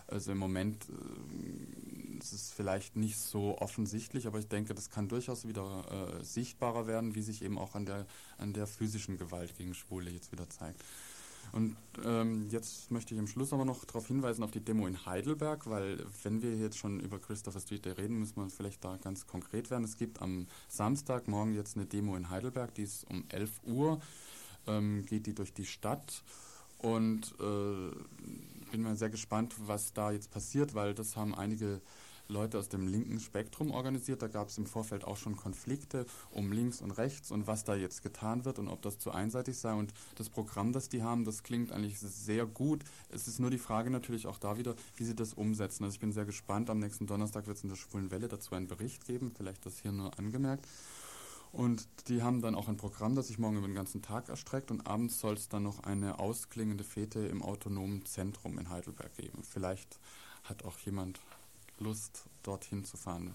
[0.07, 5.07] Also im Moment äh, ist es vielleicht nicht so offensichtlich, aber ich denke, das kann
[5.07, 8.05] durchaus wieder äh, sichtbarer werden, wie sich eben auch an der,
[8.37, 10.83] an der physischen Gewalt gegen Schwule jetzt wieder zeigt.
[11.53, 15.05] Und ähm, jetzt möchte ich am Schluss aber noch darauf hinweisen auf die Demo in
[15.05, 18.97] Heidelberg, weil wenn wir jetzt schon über Christopher Street Day reden, müssen wir vielleicht da
[18.97, 19.83] ganz konkret werden.
[19.83, 24.01] Es gibt am Samstag morgen jetzt eine Demo in Heidelberg, die ist um 11 Uhr,
[24.67, 26.23] ähm, geht die durch die Stadt
[26.79, 27.91] und äh,
[28.69, 31.81] bin mal sehr gespannt, was da jetzt passiert, weil das haben einige
[32.29, 34.21] Leute aus dem linken Spektrum organisiert.
[34.21, 37.75] Da gab es im Vorfeld auch schon Konflikte um links und rechts und was da
[37.75, 39.73] jetzt getan wird und ob das zu einseitig sei.
[39.73, 42.83] Und das Programm, das die haben, das klingt eigentlich sehr gut.
[43.09, 45.83] Es ist nur die Frage natürlich auch da wieder, wie sie das umsetzen.
[45.83, 46.69] Also ich bin sehr gespannt.
[46.69, 49.79] Am nächsten Donnerstag wird es in der Schwulen Welle dazu einen Bericht geben, vielleicht das
[49.79, 50.67] hier nur angemerkt.
[51.57, 54.69] Und die haben dann auch ein Programm, das sich morgen über den ganzen Tag erstreckt
[54.69, 59.41] und abends soll es dann noch eine ausklingende Fete im autonomen Zentrum in Heidelberg geben.
[59.41, 59.99] Vielleicht
[60.43, 61.19] hat auch jemand
[61.79, 63.33] Lust, dorthin zu fahren.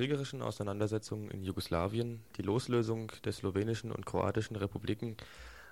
[0.00, 5.18] Kriegerischen Auseinandersetzungen in Jugoslawien, die Loslösung der slowenischen und kroatischen Republiken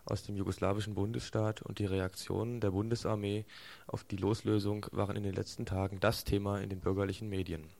[0.04, 3.46] aus dem jugoslawischen Bundesstaat und die Reaktionen der Bundesarmee
[3.86, 7.70] auf die Loslösung waren in den letzten Tagen das Thema in den bürgerlichen Medien.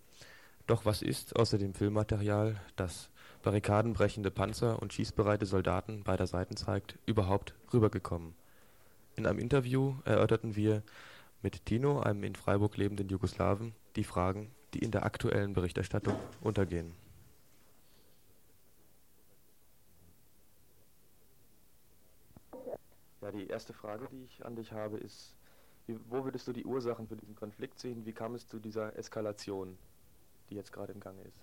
[0.66, 3.10] Doch was ist außer dem Filmmaterial, das
[3.42, 8.32] barrikadenbrechende Panzer und schießbereite Soldaten beider Seiten zeigt, überhaupt rübergekommen?
[9.16, 10.82] In einem Interview erörterten wir
[11.42, 16.94] mit Tino, einem in Freiburg lebenden Jugoslawen, die Fragen, die in der aktuellen Berichterstattung untergehen.
[23.20, 25.34] Ja, die erste Frage, die ich an dich habe, ist,
[25.86, 28.04] wie, wo würdest du die Ursachen für diesen Konflikt sehen?
[28.06, 29.76] Wie kam es zu dieser Eskalation,
[30.50, 31.40] die jetzt gerade im Gange ist?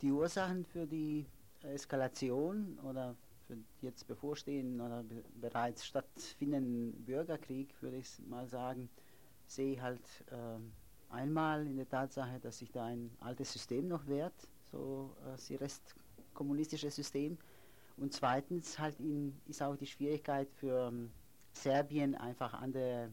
[0.00, 1.26] Die Ursachen für die
[1.62, 8.88] Eskalation oder für jetzt bevorstehenden oder be bereits stattfindenden Bürgerkrieg, würde ich mal sagen,
[9.46, 10.58] sehe halt äh,
[11.10, 15.50] Einmal in der Tatsache, dass sich da ein altes System noch wehrt, so äh, das
[15.50, 17.38] restkommunistische System.
[17.96, 21.10] Und zweitens halt in, ist auch die Schwierigkeit für ähm,
[21.52, 23.10] Serbien einfach andere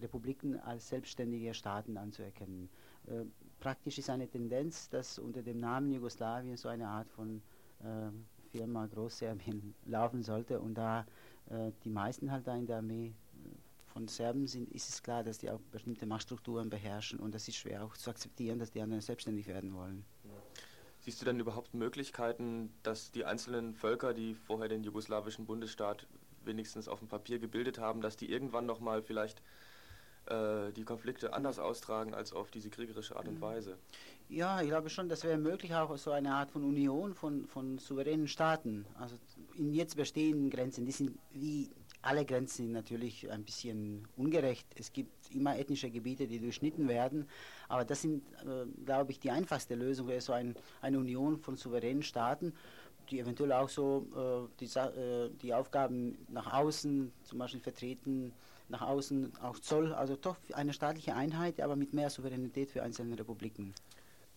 [0.00, 2.68] Republiken als selbstständige Staaten anzuerkennen.
[3.06, 3.24] Äh,
[3.60, 7.42] praktisch ist eine Tendenz, dass unter dem Namen Jugoslawien so eine Art von
[7.80, 8.10] äh,
[8.50, 11.06] Firma Großserbien laufen sollte und da
[11.50, 13.14] äh, die meisten halt da in der Armee
[13.98, 17.56] von Serben sind, ist es klar, dass die auch bestimmte Machtstrukturen beherrschen und das ist
[17.56, 20.04] schwer auch zu akzeptieren, dass die anderen selbstständig werden wollen.
[21.00, 26.06] Siehst du denn überhaupt Möglichkeiten, dass die einzelnen Völker, die vorher den jugoslawischen Bundesstaat
[26.44, 29.42] wenigstens auf dem Papier gebildet haben, dass die irgendwann nochmal vielleicht
[30.26, 33.40] äh, die Konflikte anders austragen als auf diese kriegerische Art und Mhm.
[33.42, 33.78] Weise.
[34.28, 37.78] Ja, ich glaube schon, das wäre möglich, auch so eine Art von Union von, von
[37.78, 38.84] souveränen Staaten.
[38.94, 39.16] Also
[39.56, 41.70] in jetzt bestehenden Grenzen, die sind wie
[42.02, 44.66] alle Grenzen natürlich ein bisschen ungerecht.
[44.76, 47.28] Es gibt immer ethnische Gebiete, die durchschnitten werden,
[47.68, 51.56] aber das sind, äh, glaube ich, die einfachste Lösung wäre so ein, eine Union von
[51.56, 52.54] souveränen Staaten,
[53.10, 58.32] die eventuell auch so äh, die, äh, die Aufgaben nach außen zum Beispiel vertreten,
[58.68, 63.18] nach außen auch Zoll, also doch eine staatliche Einheit, aber mit mehr Souveränität für einzelne
[63.18, 63.74] Republiken.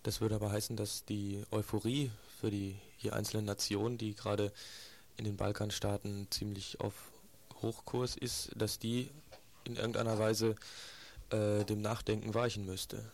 [0.04, 4.52] Das würde aber heißen, dass die Euphorie für die hier einzelnen Nationen, die gerade
[5.18, 7.11] in den Balkanstaaten ziemlich auf
[7.62, 9.10] Hochkurs ist, dass die
[9.64, 10.56] in irgendeiner Weise
[11.30, 13.12] äh, dem Nachdenken weichen müsste.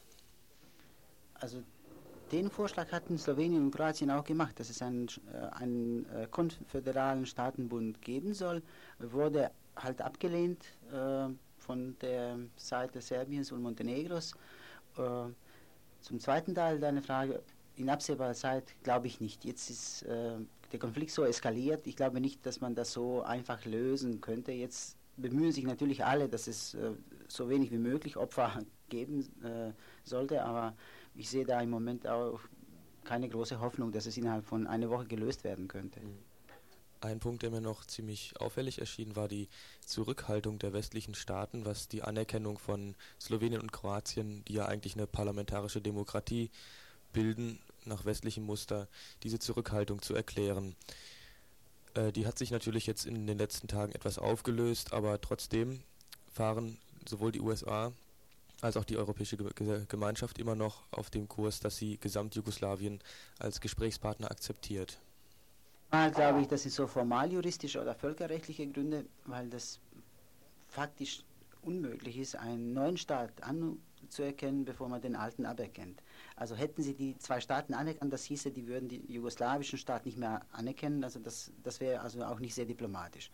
[1.36, 1.62] Also
[2.32, 7.26] den Vorschlag hatten Slowenien und Kroatien auch gemacht, dass es einen, äh, einen äh, konföderalen
[7.26, 8.62] Staatenbund geben soll,
[9.00, 11.30] wurde halt abgelehnt äh,
[11.60, 14.34] von der Seite Serbiens und Montenegros.
[14.98, 15.32] Äh,
[16.02, 17.42] zum zweiten Teil deiner Frage,
[17.76, 19.46] in absehbarer Zeit glaube ich nicht.
[19.46, 20.38] Jetzt ist äh,
[20.72, 21.88] der Konflikt so eskaliert.
[21.88, 24.52] Ich glaube nicht, dass man das so einfach lösen könnte.
[24.52, 26.92] Jetzt bemühen sich natürlich alle, dass es äh,
[27.28, 29.72] so wenig wie möglich Opfer geben äh,
[30.04, 30.76] sollte, aber
[31.16, 32.40] ich sehe da im Moment auch
[33.04, 36.02] keine große Hoffnung, dass es innerhalb von einer Woche gelöst werden könnte.
[37.00, 39.50] Ein Punkt, der mir noch ziemlich auffällig erschien, war die
[39.86, 45.06] Zurückhaltung der westlichen Staaten, was die Anerkennung von Slowenien und Kroatien, die ja eigentlich eine
[45.06, 46.50] parlamentarische Demokratie
[47.14, 48.88] bilden, nach westlichem Muster,
[49.24, 50.76] diese Zurückhaltung zu erklären.
[51.94, 55.82] Äh, die hat sich natürlich jetzt in den letzten Tagen etwas aufgelöst, aber trotzdem
[56.32, 56.78] fahren
[57.08, 57.92] sowohl die USA
[58.62, 63.00] als auch die Europäische Ge- Ge- Gemeinschaft immer noch auf dem Kurs, dass sie Gesamtjugoslawien
[63.40, 65.00] als Gesprächspartner akzeptiert.
[65.92, 69.80] Mal glaube ich, das sind so formaljuristische oder völkerrechtliche Gründe, weil das
[70.68, 71.24] faktisch
[71.62, 76.02] unmöglich ist, einen neuen Staat anzuerkennen, bevor man den alten aberkennt.
[76.38, 80.20] Also hätten sie die zwei Staaten anerkannt, das hieße, die würden den jugoslawischen Staat nicht
[80.20, 83.32] mehr anerkennen, also das, das wäre also auch nicht sehr diplomatisch.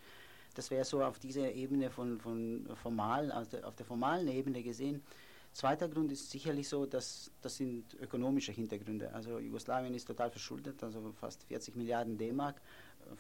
[0.55, 5.03] Das wäre so auf dieser Ebene von, von formal, also auf der formalen Ebene gesehen.
[5.51, 9.13] Zweiter Grund ist sicherlich so, dass das sind ökonomische Hintergründe.
[9.13, 12.61] Also Jugoslawien ist total verschuldet, also fast 40 Milliarden D-Mark,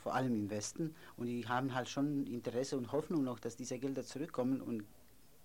[0.01, 0.95] vor allem im Westen.
[1.17, 4.85] Und die haben halt schon Interesse und Hoffnung noch, dass diese Gelder zurückkommen und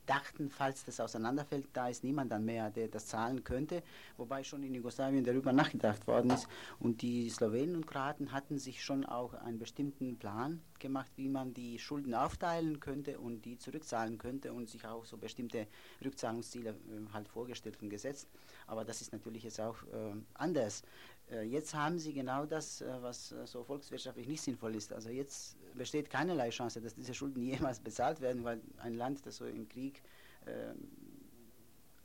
[0.08, 3.82] dachten, falls das auseinanderfällt, da ist niemand dann mehr, der das zahlen könnte.
[4.16, 6.48] Wobei schon in Jugoslawien darüber nachgedacht worden ist.
[6.80, 11.54] Und die Slowenen und Kroaten hatten sich schon auch einen bestimmten Plan gemacht, wie man
[11.54, 15.66] die Schulden aufteilen könnte und die zurückzahlen könnte und sich auch so bestimmte
[16.04, 18.28] Rückzahlungsziele äh, halt vorgestellt und gesetzt.
[18.66, 20.82] Aber das ist natürlich jetzt auch äh, anders.
[21.30, 24.92] Äh, jetzt haben sie genau das, äh, was äh, so volkswirtschaftlich nicht sinnvoll ist.
[24.92, 29.36] Also jetzt besteht keinerlei Chance, dass diese Schulden jemals bezahlt werden, weil ein Land, das
[29.36, 30.02] so im Krieg
[30.46, 30.74] äh,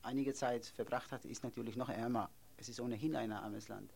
[0.02, 2.30] einige Zeit verbracht hat, ist natürlich noch ärmer.
[2.58, 3.92] Es ist ohnehin ein armes Land.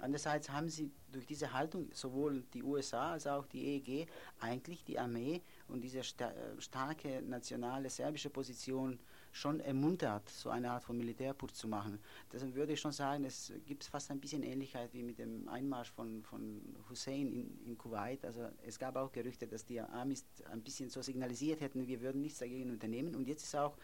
[0.00, 4.08] Andererseits haben sie durch diese Haltung sowohl die USA als auch die EEG
[4.40, 8.98] eigentlich die Armee und diese sta starke nationale serbische Position
[9.32, 11.98] schon ermuntert, so eine Art von Militärputsch zu machen.
[12.32, 15.90] Deshalb würde ich schon sagen, es gibt fast ein bisschen Ähnlichkeit wie mit dem Einmarsch
[15.90, 18.24] von, von Hussein in, in Kuwait.
[18.24, 22.20] Also es gab auch Gerüchte, dass die Amis ein bisschen so signalisiert hätten, wir würden
[22.20, 23.14] nichts dagegen unternehmen.
[23.14, 23.76] Und jetzt ist auch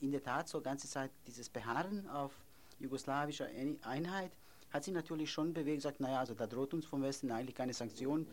[0.00, 2.32] in der Tat so ganze Zeit dieses Beharren auf
[2.78, 3.48] jugoslawischer
[3.82, 4.32] Einheit
[4.72, 7.74] hat sich natürlich schon bewegt, gesagt, naja, also da droht uns vom Westen eigentlich keine
[7.74, 8.26] Sanktion.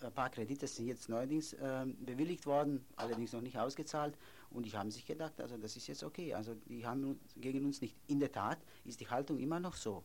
[0.00, 4.16] Ein paar Kredite sind jetzt neuerdings äh, bewilligt worden, allerdings noch nicht ausgezahlt.
[4.50, 6.34] Und die haben sich gedacht, also das ist jetzt okay.
[6.34, 7.96] Also die haben gegen uns nicht.
[8.08, 10.04] In der Tat ist die Haltung immer noch so.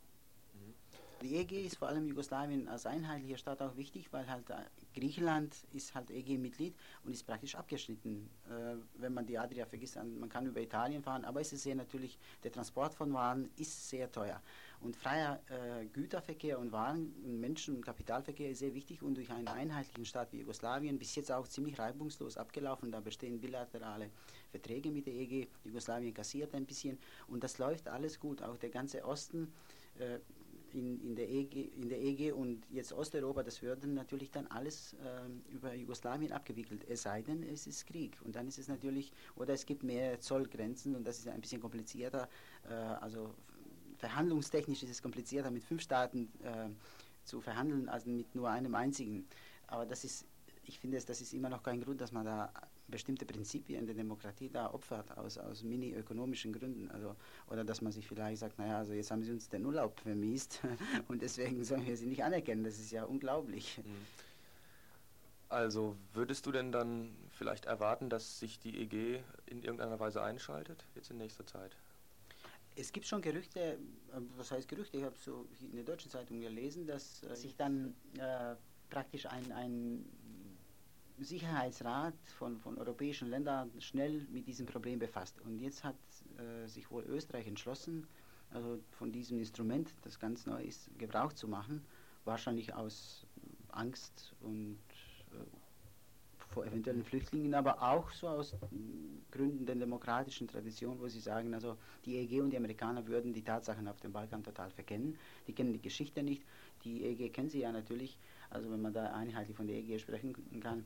[1.22, 4.56] Die EG ist vor allem Jugoslawien als einheitlicher Staat auch wichtig, weil halt äh,
[4.94, 8.30] Griechenland ist halt EG-Mitglied und ist praktisch abgeschnitten.
[8.50, 11.76] Äh, wenn man die Adria vergisst, man kann über Italien fahren, aber es ist sehr
[11.76, 14.42] natürlich, der Transport von Waren ist sehr teuer.
[14.82, 19.48] Und freier äh, Güterverkehr und Waren, Menschen- und Kapitalverkehr ist sehr wichtig und durch einen
[19.48, 22.92] einheitlichen Staat wie Jugoslawien bis jetzt auch ziemlich reibungslos abgelaufen.
[22.92, 24.10] Da bestehen bilaterale
[24.52, 25.48] Verträge mit der EG.
[25.64, 26.98] Jugoslawien kassiert ein bisschen
[27.28, 28.42] und das läuft alles gut.
[28.42, 29.52] Auch der ganze Osten
[30.00, 30.20] äh,
[30.76, 34.94] in, in, der EG, in der EG und jetzt Osteuropa, das würde natürlich dann alles
[34.94, 38.18] äh, über Jugoslawien abgewickelt, es sei denn, es ist Krieg.
[38.24, 41.62] Und dann ist es natürlich, oder es gibt mehr Zollgrenzen und das ist ein bisschen
[41.62, 42.28] komplizierter.
[42.70, 43.34] Äh, also
[44.06, 46.70] verhandlungstechnisch ist es komplizierter, mit fünf Staaten äh,
[47.24, 49.28] zu verhandeln, als mit nur einem einzigen.
[49.66, 50.26] Aber das ist,
[50.64, 52.52] ich finde, das ist immer noch kein Grund, dass man da
[52.88, 56.92] bestimmte Prinzipien der Demokratie da opfert, aus, aus mini-ökonomischen Gründen.
[56.92, 57.16] Also,
[57.48, 60.62] oder dass man sich vielleicht sagt, naja, also jetzt haben sie uns den Urlaub vermiest
[61.08, 62.64] und deswegen sollen wir sie nicht anerkennen.
[62.64, 63.82] Das ist ja unglaublich.
[65.50, 70.86] Also würdest du denn dann vielleicht erwarten, dass sich die EG in irgendeiner Weise einschaltet,
[70.94, 71.76] jetzt in nächster Zeit?
[72.76, 73.78] Es gibt schon Gerüchte, äh,
[74.38, 74.98] was heißt Gerüchte?
[74.98, 78.56] Ich habe so in der deutschen Zeitung gelesen, dass äh, sich dann äh,
[78.90, 80.06] praktisch ein, ein
[81.18, 85.40] Sicherheitsrat von, von europäischen Ländern schnell mit diesem Problem befasst.
[85.42, 85.96] Und jetzt hat
[86.38, 88.08] äh, sich wohl Österreich entschlossen,
[88.52, 91.86] also von diesem Instrument, das ganz neu ist, Gebrauch zu machen,
[92.26, 93.26] wahrscheinlich aus
[93.70, 94.80] Angst und
[96.56, 98.56] vor eventuellen Flüchtlingen, aber auch so aus
[99.30, 101.76] Gründen der demokratischen Tradition, wo sie sagen, also
[102.06, 105.74] die EG und die Amerikaner würden die Tatsachen auf dem Balkan total verkennen, die kennen
[105.74, 106.44] die Geschichte nicht,
[106.86, 108.18] die EG kennen sie ja natürlich,
[108.50, 110.86] also wenn man da einheitlich von der EG sprechen kann,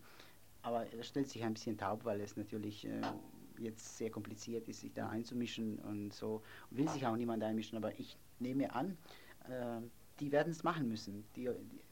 [0.64, 3.02] aber es stellt sich ein bisschen taub, weil es natürlich äh,
[3.60, 6.42] jetzt sehr kompliziert ist, sich da einzumischen und so.
[6.72, 8.98] Will sich auch niemand einmischen, aber ich nehme an,
[9.48, 9.82] äh,
[10.20, 11.24] die werden es machen müssen.
[11.36, 11.50] Die,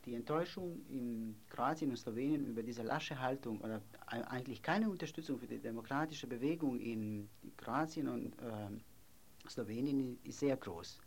[0.07, 5.47] die, Enttäuschung in Kroatien und Slowenien über diese lasche Haltung oder eigentlich keine Unterstützung für
[5.47, 10.99] die demokratische Bewegung in Kroatien und äh, Slowenien ist sehr groß.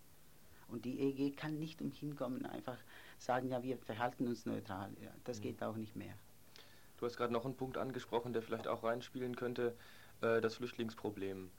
[0.69, 2.79] Und die EG kann nicht umhin kommen, einfach
[3.19, 4.91] sagen, ja, wir verhalten uns neutral.
[5.03, 5.43] Ja, das mhm.
[5.43, 6.15] geht auch nicht mehr.
[6.99, 9.75] Du hast gerade noch einen Punkt angesprochen, der vielleicht auch reinspielen könnte,
[10.21, 11.51] äh, das Flüchtlingsproblem.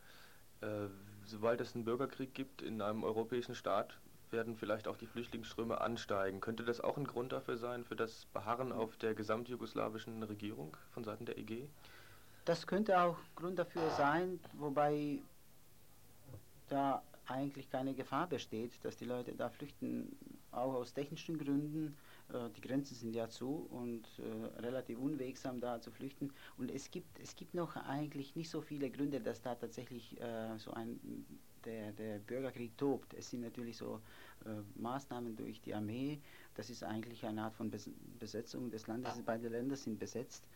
[0.62, 0.88] Äh,
[1.26, 4.00] sobald es einen Bürgerkrieg gibt in einem europäischen Staat,
[4.32, 6.40] werden vielleicht auch die Flüchtlingsströme ansteigen.
[6.40, 11.04] Könnte das auch ein Grund dafür sein, für das Beharren auf der gesamtjugoslawischen Regierung von
[11.04, 11.68] Seiten der EG?
[12.46, 15.20] Das könnte auch Grund dafür sein, wobei
[16.68, 20.18] da eigentlich keine Gefahr besteht, dass die Leute da flüchten,
[20.52, 21.96] auch aus technischen Gründen.
[22.34, 26.34] Äh, die Grenzen sind ja zu und äh, relativ unwegsam da zu flüchten.
[26.58, 30.58] Und es gibt, es gibt noch eigentlich nicht so viele Gründe, dass da tatsächlich äh,
[30.58, 31.00] so ein
[31.66, 33.14] der, der Bürgerkrieg tobt.
[33.14, 34.02] Es sind natürlich so
[34.46, 34.50] äh,
[34.80, 36.20] Maßnahmen durch die Armee.
[36.56, 37.72] Das ist eigentlich eine Art von
[38.20, 39.22] Besetzung des Landes.
[39.26, 40.48] Beide Länder sind besetzt.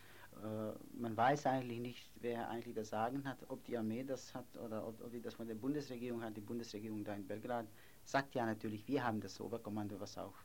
[0.44, 4.46] Äh, man weiß eigentlich nicht, wer eigentlich das Sagen hat, ob die Armee das hat
[4.58, 6.36] oder ob, ob die das von der Bundesregierung hat.
[6.36, 7.68] Die Bundesregierung da in Belgrad
[8.04, 10.36] sagt ja natürlich, wir haben das Oberkommando, was auch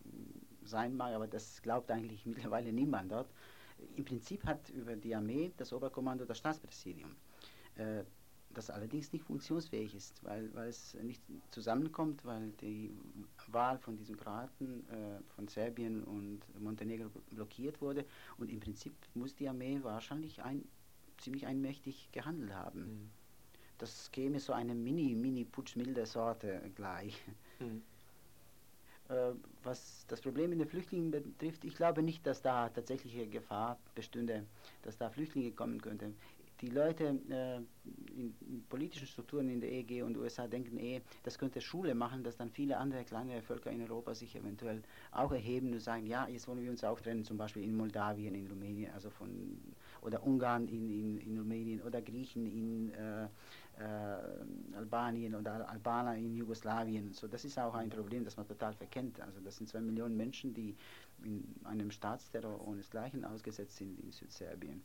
[0.65, 3.33] sein mag, aber das glaubt eigentlich mittlerweile niemand dort.
[3.97, 7.17] Im Prinzip hat über die Armee das Oberkommando das Staatspräsidium,
[7.77, 8.05] äh,
[8.55, 12.91] das allerdings nicht funktionsfähig ist, weil, weil es nicht zusammenkommt, weil die
[13.49, 18.05] Wahl von diesen Kroaten äh, von Serbien und Montenegro blockiert wurde
[18.39, 20.65] und im Prinzip muss die Armee wahrscheinlich ein,
[21.19, 22.81] ziemlich einmächtig gehandelt haben.
[22.81, 23.11] Mhm.
[23.79, 27.19] Das käme so eine Mini-Mini-Putsch milde Sorte gleich.
[27.61, 27.83] Mhm.
[29.11, 29.33] Äh,
[29.65, 34.47] was das Problem in den Flüchtlingen betrifft, ich glaube nicht, dass da tatsächliche Gefahr bestünde,
[34.83, 36.17] dass da Flüchtlinge kommen könnten.
[36.61, 37.57] Die Leute äh,
[38.13, 42.23] in, in, politischen Strukturen in der EG und USA denken eh, das könnte Schule machen,
[42.23, 46.29] dass dann viele andere kleine Völker in Europa sich eventuell auch erheben und sagen, ja,
[46.29, 49.59] jetzt wollen wir uns auch trennen, zum Beispiel in Moldawien, in Rumänien, also von
[50.03, 53.25] oder Ungarn in, in, in Rumänien oder Griechen in äh,
[53.79, 57.13] äh, Albanien oder Albaner in Jugoslawien.
[57.13, 59.21] So, das ist auch ein Problem, das man total verkennt.
[59.21, 60.77] Also das sind zwei Millionen Menschen, die
[61.25, 64.83] in einem Staatsterror ohnesgleichen ausgesetzt sind in Südserbien.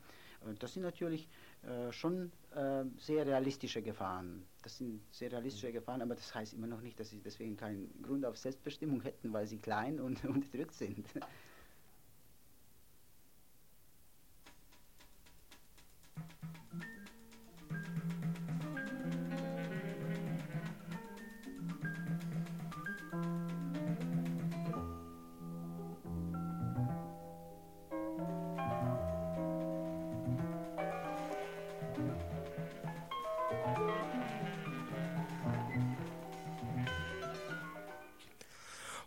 [0.54, 1.28] Das sind natürlich
[1.62, 4.46] äh, schon äh, sehr realistische Gefahren.
[4.62, 8.02] Das sind sehr realistische Gefahren, aber das heißt immer noch nicht, dass sie deswegen keinen
[8.02, 11.06] Grund auf Selbstbestimmung hätten, weil sie klein und unterdrückt sind.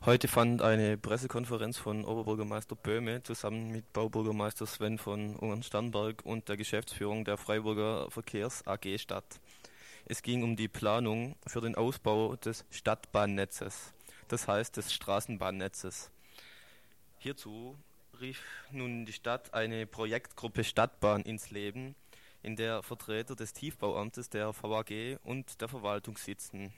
[0.09, 6.57] Heute fand eine Pressekonferenz von Oberbürgermeister Böhme zusammen mit Baubürgermeister Sven von Ungern-Sternberg und der
[6.57, 9.39] Geschäftsführung der Freiburger Verkehrs AG statt.
[10.05, 13.93] Es ging um die Planung für den Ausbau des Stadtbahnnetzes,
[14.27, 16.09] das heißt des Straßenbahnnetzes.
[17.19, 17.77] Hierzu
[18.19, 21.93] rief nun die Stadt eine Projektgruppe Stadtbahn ins Leben,
[22.41, 26.73] in der Vertreter des Tiefbauamtes, der VAG und der Verwaltung sitzen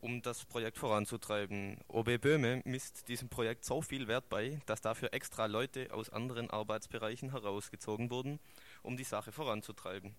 [0.00, 1.78] um das Projekt voranzutreiben.
[1.88, 6.50] OB Böhme misst diesem Projekt so viel Wert bei, dass dafür extra Leute aus anderen
[6.50, 8.40] Arbeitsbereichen herausgezogen wurden,
[8.82, 10.14] um die Sache voranzutreiben.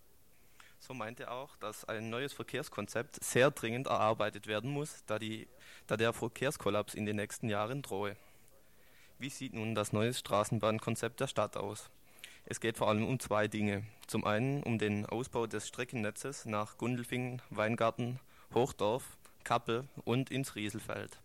[0.80, 5.48] So meinte er auch, dass ein neues Verkehrskonzept sehr dringend erarbeitet werden muss, da, die,
[5.86, 8.16] da der Verkehrskollaps in den nächsten Jahren drohe.
[9.20, 11.92] Wie sieht nun das neue Straßenbahnkonzept der Stadt aus?
[12.46, 13.84] Es geht vor allem um zwei Dinge.
[14.08, 18.20] Zum einen um den Ausbau des Streckennetzes nach Gundelfingen, Weingarten,
[18.54, 19.04] Hochdorf
[19.44, 21.20] Kappel und ins Rieselfeld.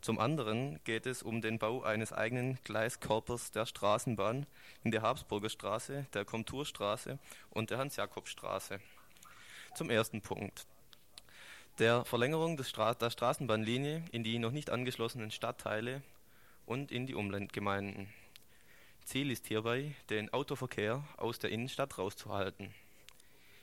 [0.00, 4.46] Zum anderen geht es um den Bau eines eigenen Gleiskörpers der Straßenbahn
[4.82, 8.80] in der Habsburger Straße, der Komturstraße und der Hans-Jakob-Straße.
[9.74, 10.66] Zum ersten Punkt.
[11.78, 16.02] Der Verlängerung Stra der Straßenbahnlinie in die noch nicht angeschlossenen Stadtteile
[16.66, 18.08] und in die Umlandgemeinden.
[19.04, 22.74] Ziel ist hierbei, den Autoverkehr aus der Innenstadt rauszuhalten.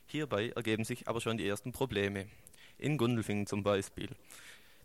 [0.07, 2.27] Hierbei ergeben sich aber schon die ersten Probleme.
[2.79, 4.09] In Gundelfingen zum Beispiel.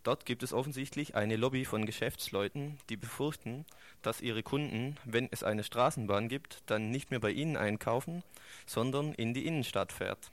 [0.02, 3.64] Dort gibt es offensichtlich eine Lobby von Geschäftsleuten, die befürchten,
[4.02, 8.22] dass ihre Kunden, wenn es eine Straßenbahn gibt, dann nicht mehr bei ihnen einkaufen,
[8.66, 10.30] sondern in die Innenstadt fährt.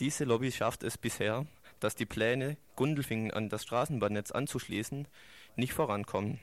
[0.00, 1.46] Diese Lobby schafft es bisher,
[1.80, 5.08] dass die Pläne, Gundelfingen an das Straßenbahnnetz anzuschließen,
[5.56, 6.40] nicht vorankommen.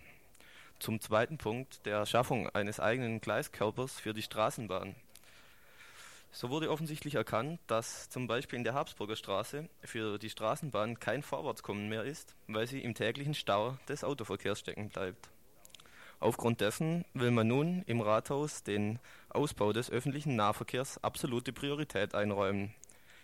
[0.80, 4.96] Zum zweiten Punkt der Schaffung eines eigenen Gleiskörpers für die Straßenbahn.
[6.34, 11.24] So wurde offensichtlich erkannt, dass zum Beispiel in der Habsburger Straße für die Straßenbahn kein
[11.24, 15.30] Vorwärtskommen mehr ist, weil sie im täglichen Stau des Autoverkehrs stecken bleibt.
[16.22, 22.74] Aufgrund dessen will man nun im Rathaus den Ausbau des öffentlichen Nahverkehrs absolute Priorität einräumen.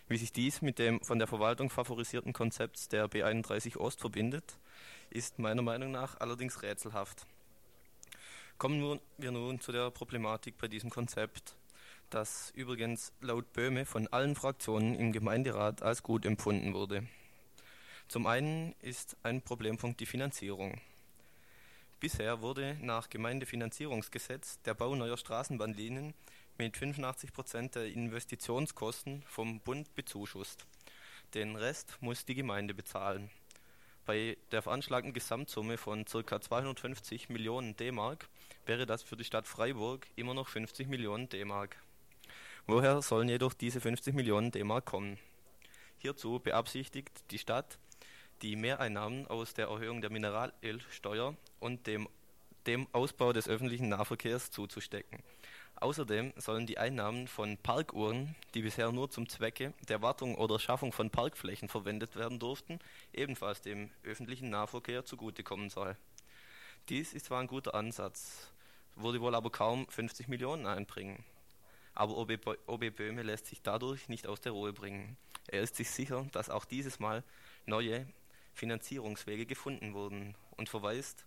[0.08, 4.58] Wie sich dies mit dem von der Verwaltung favorisierten Konzept der B31 Ost verbindet,
[5.08, 7.26] ist meiner Meinung nach allerdings rätselhaft.
[8.58, 11.54] Kommen wir nun zu der Problematik bei diesem Konzept,
[12.10, 17.06] das übrigens laut Böhme von allen Fraktionen im Gemeinderat als gut empfunden wurde.
[18.08, 20.80] Zum einen ist ein Problempunkt die Finanzierung.
[22.00, 26.14] Bisher wurde nach Gemeindefinanzierungsgesetz der Bau neuer Straßenbahnlinien
[26.56, 30.66] mit 85 Prozent der Investitionskosten vom Bund bezuschusst.
[31.34, 33.30] Den Rest muss die Gemeinde bezahlen.
[34.06, 36.40] Bei der veranschlagten Gesamtsumme von ca.
[36.40, 38.28] 250 Millionen D-Mark
[38.64, 41.76] wäre das für die Stadt Freiburg immer noch 50 Millionen D-Mark.
[42.70, 45.16] Woher sollen jedoch diese 50 Millionen D-Mark kommen?
[45.96, 47.78] Hierzu beabsichtigt die Stadt,
[48.42, 52.10] die Mehreinnahmen aus der Erhöhung der Mineralölsteuer und dem,
[52.66, 55.22] dem Ausbau des öffentlichen Nahverkehrs zuzustecken.
[55.76, 60.92] Außerdem sollen die Einnahmen von Parkuhren, die bisher nur zum Zwecke der Wartung oder Schaffung
[60.92, 62.80] von Parkflächen verwendet werden durften,
[63.14, 65.96] ebenfalls dem öffentlichen Nahverkehr zugutekommen soll.
[66.90, 68.52] Dies ist zwar ein guter Ansatz,
[68.94, 71.24] würde wohl aber kaum 50 Millionen einbringen.
[71.94, 75.16] Aber OB, Böhme lässt sich dadurch nicht aus der Ruhe bringen.
[75.48, 77.24] Er ist sich sicher, dass auch dieses Mal
[77.66, 78.06] neue
[78.54, 81.24] Finanzierungswege gefunden wurden und verweist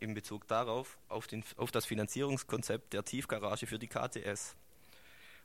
[0.00, 4.56] in Bezug darauf auf, den, auf das Finanzierungskonzept der Tiefgarage für die KTS.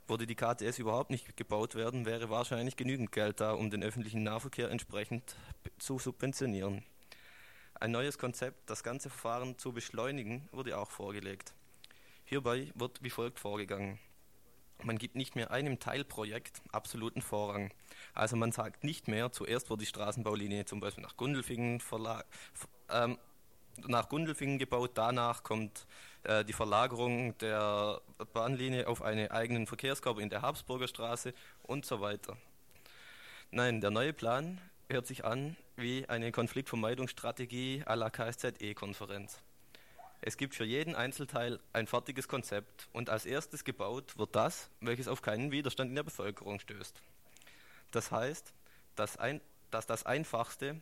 [0.08, 4.24] Würde die KTS überhaupt nicht gebaut werden, wäre wahrscheinlich genügend Geld da, um den öffentlichen
[4.24, 5.36] Nahverkehr entsprechend
[5.78, 6.84] zu subventionieren.
[7.74, 11.54] Ein neues Konzept, das ganze Verfahren zu beschleunigen, wurde auch vorgelegt.
[12.24, 13.98] Hierbei wird wie folgt vorgegangen.
[14.84, 17.70] Man gibt nicht mehr einem Teilprojekt absoluten Vorrang.
[18.14, 21.80] Also man sagt nicht mehr, zuerst wird die Straßenbaulinie zum Beispiel nach Gundelfingen
[22.90, 23.18] ähm,
[23.86, 24.92] nach Gundelfingen gebaut.
[24.94, 25.86] Danach kommt
[26.24, 28.00] äh, die Verlagerung der
[28.32, 32.36] Bahnlinie auf einen eigenen Verkehrskörper in der Habsburger Straße und so weiter.
[33.50, 39.40] Nein, der neue Plan hört sich an wie eine Konfliktvermeidungsstrategie à la KSZE-Konferenz.
[40.24, 45.08] Es gibt für jeden Einzelteil ein fertiges Konzept und als erstes gebaut wird das, welches
[45.08, 47.02] auf keinen Widerstand in der Bevölkerung stößt.
[47.90, 48.54] Das heißt,
[48.94, 49.40] dass, ein,
[49.72, 50.80] dass das Einfachste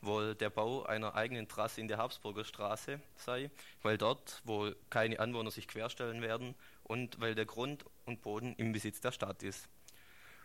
[0.00, 3.50] wohl der Bau einer eigenen Trasse in der Habsburger Straße sei,
[3.82, 8.72] weil dort wohl keine Anwohner sich querstellen werden und weil der Grund und Boden im
[8.72, 9.68] Besitz der Stadt ist.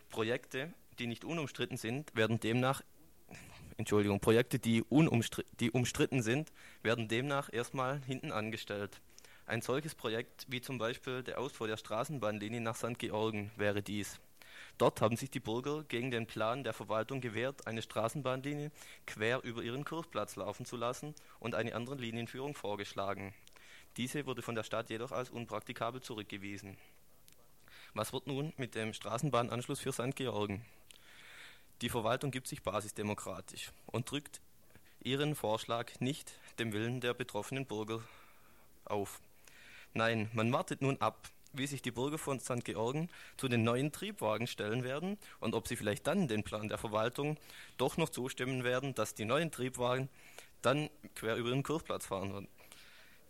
[0.10, 2.82] Projekte, die nicht unumstritten sind, werden demnach
[3.78, 4.84] Entschuldigung, Projekte, die,
[5.60, 6.52] die umstritten sind,
[6.84, 9.02] werden demnach erstmal hinten angestellt.
[9.46, 12.98] Ein solches Projekt wie zum Beispiel der Ausbau der Straßenbahnlinie nach St.
[12.98, 14.20] Georgen wäre dies.
[14.78, 18.72] Dort haben sich die Bürger gegen den Plan der Verwaltung gewehrt, eine Straßenbahnlinie
[19.06, 23.34] quer über ihren Kurfplatz laufen zu lassen und eine andere Linienführung vorgeschlagen.
[23.98, 26.78] Diese wurde von der Stadt jedoch als unpraktikabel zurückgewiesen.
[27.94, 30.16] Was wird nun mit dem Straßenbahnanschluss für St.
[30.16, 30.66] Georgen?
[31.82, 34.42] Die Verwaltung gibt sich basisdemokratisch und drückt
[35.02, 38.02] ihren Vorschlag nicht dem Willen der betroffenen Bürger
[38.86, 39.20] auf.
[39.94, 42.64] Nein, man wartet nun ab, wie sich die Bürger von St.
[42.64, 46.78] Georgen zu den neuen Triebwagen stellen werden und ob sie vielleicht dann den Plan der
[46.78, 47.38] Verwaltung
[47.78, 50.10] doch noch zustimmen werden, dass die neuen Triebwagen
[50.62, 52.48] dann quer über den Kurfplatz fahren werden.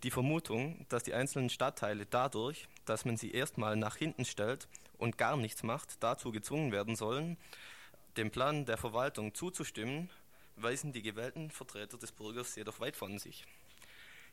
[0.03, 4.67] Die Vermutung, dass die einzelnen Stadtteile dadurch, dass man sie erstmal nach hinten stellt
[4.97, 7.37] und gar nichts macht, dazu gezwungen werden sollen,
[8.17, 10.09] dem Plan der Verwaltung zuzustimmen,
[10.55, 13.45] weisen die gewählten Vertreter des Bürgers jedoch weit von sich.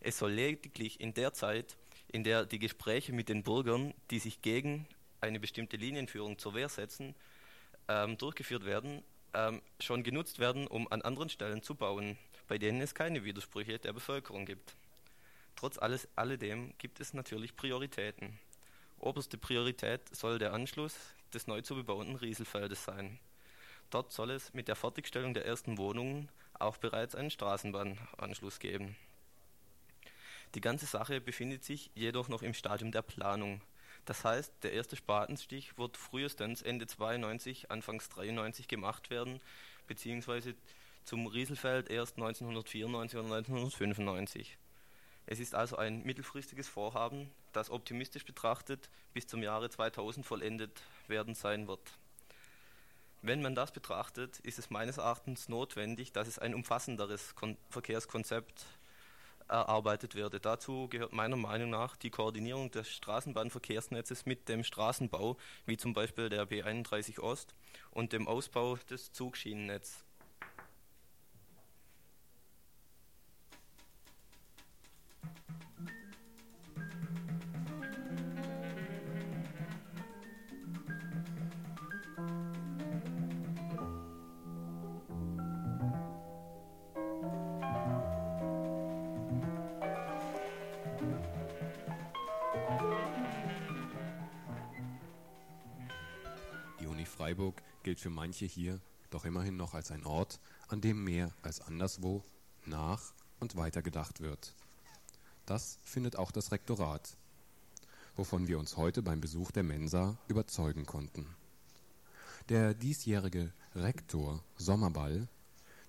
[0.01, 1.76] Es soll lediglich in der Zeit
[2.12, 4.87] in der die Gespräche mit den Bürgern, die sich gegen
[5.20, 7.14] eine bestimmte Linienführung zur Wehr setzen,
[7.89, 9.03] ähm, durchgeführt werden,
[9.35, 12.18] ähm, schon genutzt werden, um an anderen Stellen zu bauen.
[12.49, 14.74] bei denen es keine Widersprüche der Bevölkerung gibt.
[15.55, 18.41] Trotz alles, alledem gibt es natürlich Prioritäten.
[18.99, 20.97] Oberste Priorität soll der Anschluss
[21.33, 23.20] des neu zu bebauenden Rieselfeldes sein.
[23.91, 26.28] Dort soll es mit der Fertigstellung der ersten Wohnungen
[26.59, 28.97] auch bereits einen Straßenbahnanschluss geben.
[30.55, 33.61] Die ganze Sache befindet sich jedoch noch im Stadium der Planung.
[34.05, 39.41] Das heißt, der erste Spatenstich wird frühestens Ende 92, Anfangs 93 gemacht werden,
[39.86, 40.55] beziehungsweise
[41.05, 44.59] zum Rieselfeld erst 1994 oder 1995.
[45.26, 51.34] Es ist also ein mittelfristiges Vorhaben, das optimistisch betrachtet bis zum Jahre 2000 vollendet werden
[51.34, 51.99] sein wird.
[53.23, 58.64] Wenn man das betrachtet, ist es meines Erachtens notwendig, dass es ein umfassenderes Kon Verkehrskonzept
[59.47, 60.41] erarbeitet werde.
[60.41, 66.31] Dazu gehört meiner Meinung nach die Koordinierung des Straßenbahnverkehrsnetzes mit dem Straßenbau, wie zum Beispiel
[66.31, 67.55] der B31 Ost
[67.91, 70.05] und dem Ausbau des Zugschienennetzes.
[98.01, 98.80] Gilt für manche hier
[99.11, 102.24] doch immerhin noch als ein Ort, an dem mehr als anderswo
[102.64, 104.55] nach und weitergedacht wird.
[105.44, 107.16] Das findet auch das Rektorat,
[108.16, 111.26] wovon wir uns heute beim Besuch der Mensa überzeugen konnten.
[112.48, 115.28] Der diesjährige Rektor Sommerball,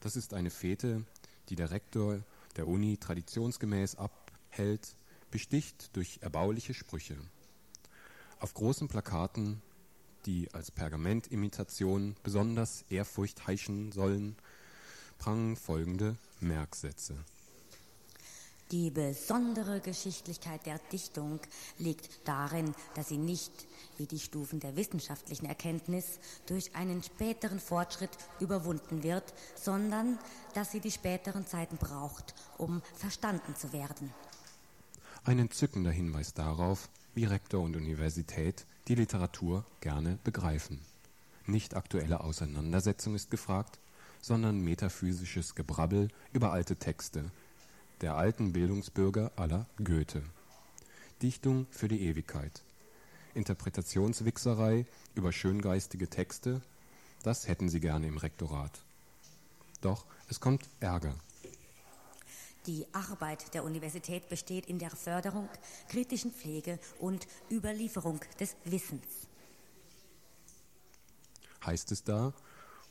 [0.01, 1.05] das ist eine Fete,
[1.47, 2.23] die der Rektor
[2.57, 4.95] der Uni traditionsgemäß abhält,
[5.29, 7.15] besticht durch erbauliche Sprüche.
[8.39, 9.61] Auf großen Plakaten
[10.25, 14.35] die als Pergamentimitation besonders Ehrfurcht heischen sollen,
[15.17, 17.15] prangen folgende Merksätze.
[18.71, 21.41] Die besondere Geschichtlichkeit der Dichtung
[21.77, 23.51] liegt darin, dass sie nicht,
[23.97, 30.17] wie die Stufen der wissenschaftlichen Erkenntnis, durch einen späteren Fortschritt überwunden wird, sondern
[30.53, 34.13] dass sie die späteren Zeiten braucht, um verstanden zu werden.
[35.25, 40.79] Ein entzückender Hinweis darauf, wie Rektor und Universität die Literatur gerne begreifen.
[41.45, 43.79] Nicht aktuelle Auseinandersetzung ist gefragt,
[44.21, 47.31] sondern metaphysisches Gebrabbel über alte Texte,
[48.01, 50.23] der alten Bildungsbürger aller Goethe.
[51.21, 52.63] Dichtung für die Ewigkeit.
[53.33, 56.61] Interpretationswichserei über schöngeistige Texte,
[57.23, 58.79] das hätten sie gerne im Rektorat.
[59.81, 61.15] Doch es kommt Ärger.
[62.67, 65.49] Die Arbeit der Universität besteht in der Förderung,
[65.89, 69.27] kritischen Pflege und Überlieferung des Wissens.
[71.65, 72.33] Heißt es da,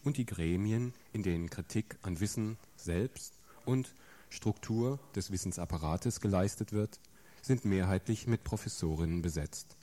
[0.02, 3.94] und die Gremien, in denen Kritik an Wissen selbst und
[4.28, 6.98] Struktur des Wissensapparates geleistet wird,
[7.42, 9.76] sind mehrheitlich mit Professorinnen besetzt.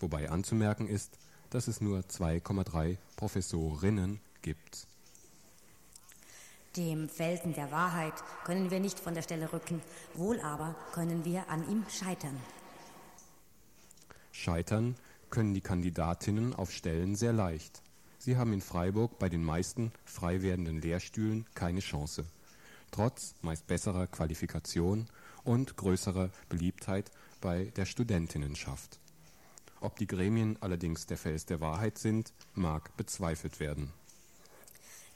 [0.00, 1.18] Wobei anzumerken ist,
[1.50, 4.86] dass es nur 2,3 Professorinnen gibt.
[6.76, 8.14] Dem Felsen der Wahrheit
[8.44, 9.80] können wir nicht von der Stelle rücken,
[10.14, 12.36] wohl aber können wir an ihm scheitern.
[14.32, 14.96] Scheitern
[15.30, 17.80] können die Kandidatinnen auf Stellen sehr leicht.
[18.18, 22.24] Sie haben in Freiburg bei den meisten frei werdenden Lehrstühlen keine Chance.
[22.90, 25.06] Trotz meist besserer Qualifikation
[25.44, 28.98] und größerer Beliebtheit bei der Studentinnenschaft.
[29.80, 33.92] Ob die Gremien allerdings der Fels der Wahrheit sind, mag bezweifelt werden.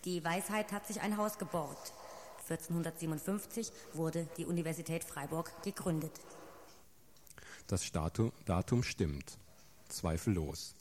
[0.04, 1.92] Die Weisheit hat sich ein Haus gebaut.
[2.48, 6.12] 1457 wurde die Universität Freiburg gegründet.
[7.66, 9.36] Das Datum, Datum stimmt,
[9.88, 10.74] zweifellos.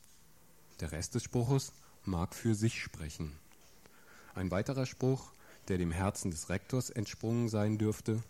[0.80, 1.74] Der Rest des Spruches
[2.06, 3.38] mag für sich sprechen.
[4.36, 5.32] Ein weiterer Spruch,
[5.68, 8.24] der dem Herzen des Rektors entsprungen sein dürfte.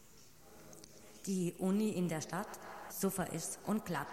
[1.27, 2.47] Die Uni in der Stadt,
[2.89, 4.07] Suffer ist und glatt.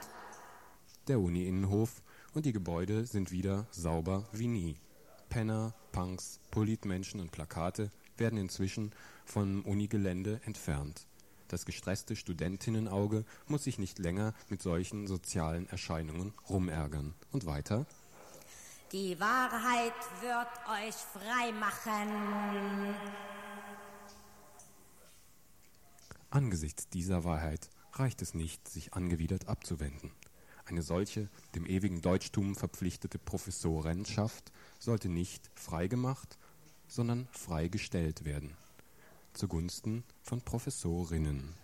[1.06, 2.02] Der Uni-Innenhof
[2.34, 4.76] und die Gebäude sind wieder sauber wie nie.
[5.34, 8.92] Penner, Punks, Politmenschen und Plakate werden inzwischen
[9.24, 11.08] vom Unigelände entfernt.
[11.48, 17.14] Das gestresste Studentinnenauge muss sich nicht länger mit solchen sozialen Erscheinungen rumärgern.
[17.32, 17.84] Und weiter?
[18.92, 22.94] Die Wahrheit wird euch frei machen.
[26.30, 30.12] Angesichts dieser Wahrheit reicht es nicht, sich angewidert abzuwenden.
[30.66, 36.38] Eine solche, dem ewigen Deutschtum verpflichtete Professorenschaft sollte nicht freigemacht,
[36.88, 38.56] sondern freigestellt werden,
[39.34, 41.63] zugunsten von Professorinnen.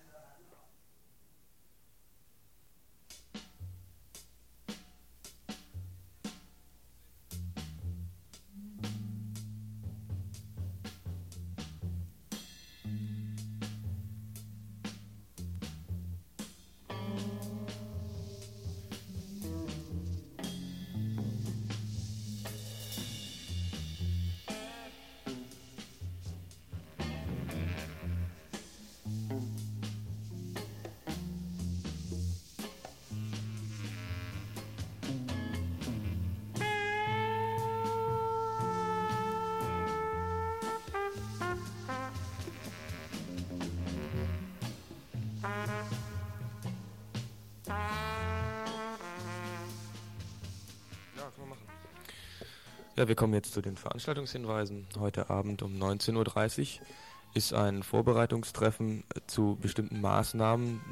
[53.00, 54.86] Ja, wir kommen jetzt zu den Veranstaltungshinweisen.
[54.98, 56.86] Heute Abend um 19.30 Uhr
[57.32, 60.82] ist ein Vorbereitungstreffen zu bestimmten Maßnahmen,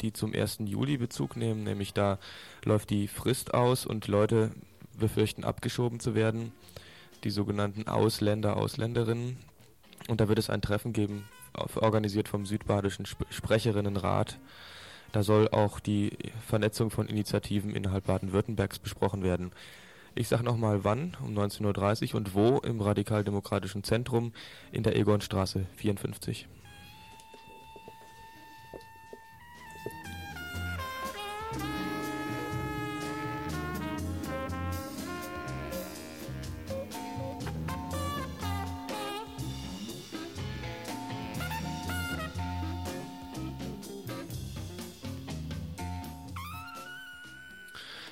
[0.00, 0.58] die zum 1.
[0.66, 1.64] Juli Bezug nehmen.
[1.64, 2.20] Nämlich da
[2.64, 4.52] läuft die Frist aus und Leute
[4.96, 6.52] befürchten abgeschoben zu werden.
[7.24, 9.36] Die sogenannten Ausländer, Ausländerinnen.
[10.06, 11.24] Und da wird es ein Treffen geben,
[11.74, 14.38] organisiert vom Südbadischen Sprecherinnenrat.
[15.10, 19.50] Da soll auch die Vernetzung von Initiativen innerhalb Baden-Württembergs besprochen werden.
[20.14, 22.58] Ich sage nochmal wann, um 19.30 Uhr und wo?
[22.58, 24.32] Im Radikaldemokratischen Zentrum
[24.72, 26.48] in der Egonstraße 54.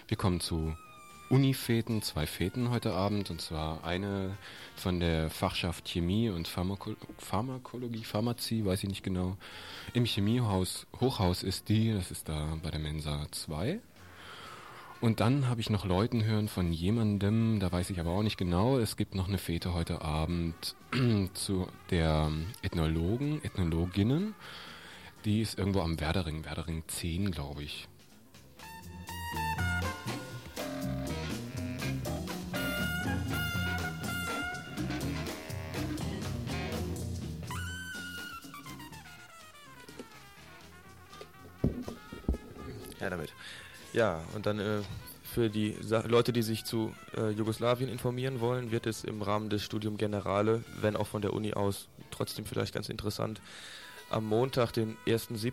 [0.07, 0.75] Wir kommen zu
[1.31, 4.39] Unifäten, zwei Fäten heute Abend, und zwar eine
[4.77, 9.37] von der Fachschaft Chemie und Pharmako Pharmakologie, Pharmazie, weiß ich nicht genau.
[9.93, 13.79] Im Chemiehaus Hochhaus ist die, das ist da bei der Mensa 2.
[15.03, 18.39] Und dann habe ich noch Leuten hören von jemandem, da weiß ich aber auch nicht
[18.39, 20.75] genau, es gibt noch eine Fete heute Abend
[21.35, 24.35] zu der Ethnologen, Ethnologinnen.
[25.27, 27.87] Die ist irgendwo am Werdering, Werdering 10, glaube ich.
[43.09, 43.33] Ja, damit.
[43.95, 44.81] Ja, und dann äh,
[45.23, 49.49] für die Sa Leute, die sich zu äh, Jugoslawien informieren wollen, wird es im Rahmen
[49.49, 53.41] des Studium Generale, wenn auch von der Uni aus, trotzdem vielleicht ganz interessant,
[54.11, 55.51] am Montag, den 1.7.,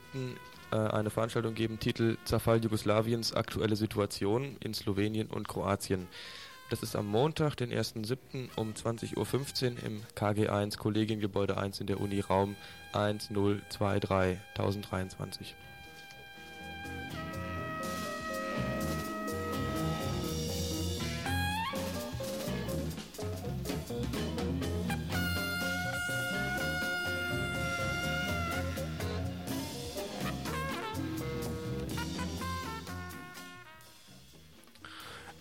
[0.71, 6.07] äh, eine Veranstaltung geben, Titel Zerfall Jugoslawiens, aktuelle Situation in Slowenien und Kroatien.
[6.69, 8.49] Das ist am Montag, den 1.7.
[8.55, 12.55] um 20.15 Uhr im KG1 Kollegiengebäude 1 in der Uni Raum
[12.91, 15.55] 1023 1023.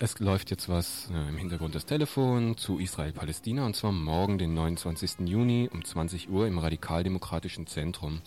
[0.05, 4.53] Es läuft jetzt was äh, im Hintergrund das Telefon zu Israel-Palästina und zwar morgen, den
[4.53, 5.21] 29.
[5.21, 8.21] Juni um 20 Uhr im Radikaldemokratischen Zentrum.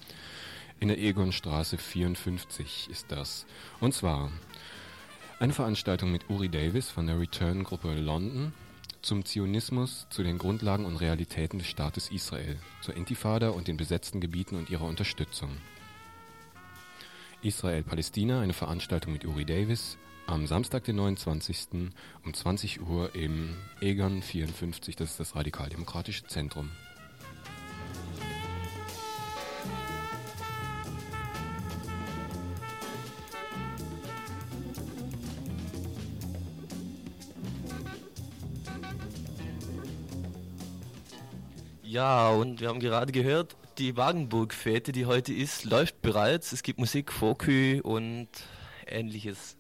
[0.79, 3.45] In der Egonstraße 54 ist das.
[3.79, 4.31] Und zwar
[5.37, 8.53] eine Veranstaltung mit Uri Davis von der Return-Gruppe London
[9.03, 14.19] zum Zionismus, zu den Grundlagen und Realitäten des Staates Israel, zur Intifada und den besetzten
[14.19, 15.51] Gebieten und ihrer Unterstützung.
[17.43, 21.91] Israel-Palästina, eine Veranstaltung mit Uri Davis, am Samstag, den 29.
[22.23, 26.69] um 20 Uhr im Egon 54, das ist das Radikaldemokratische Zentrum.
[41.83, 46.51] Ja, und wir haben gerade gehört, die Wagenburg-Fete, die heute ist, läuft bereits.
[46.51, 48.27] Es gibt Musik, Fokü und
[48.85, 49.56] ähnliches.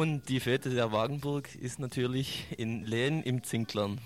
[0.00, 4.00] Und die Fete der Wagenburg ist natürlich in Lehn im Zinklern.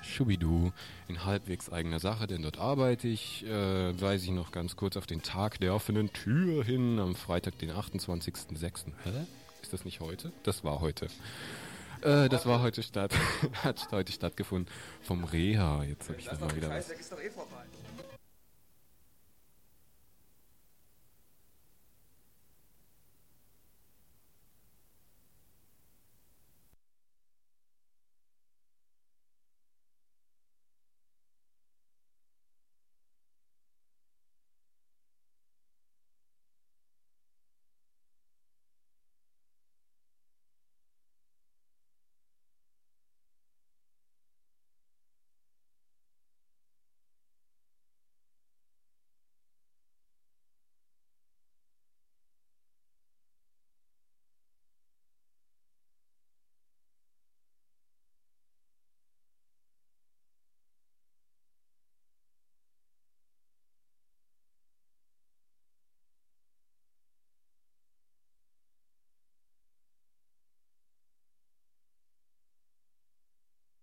[0.00, 0.72] Schubidu
[1.06, 5.06] in halbwegs eigener Sache, denn dort arbeite ich, äh, weise ich noch ganz kurz auf
[5.06, 8.86] den Tag der offenen Tür hin, am Freitag, den 28.06.
[9.02, 9.10] Hä?
[9.60, 10.32] Ist das nicht heute?
[10.44, 11.08] Das war heute.
[12.04, 13.12] Äh, das war heute statt,
[13.64, 15.82] hat heute stattgefunden vom Reha.
[15.84, 16.90] Jetzt habe ich das mal wieder was.
[16.90, 17.64] ist doch eh vorbei.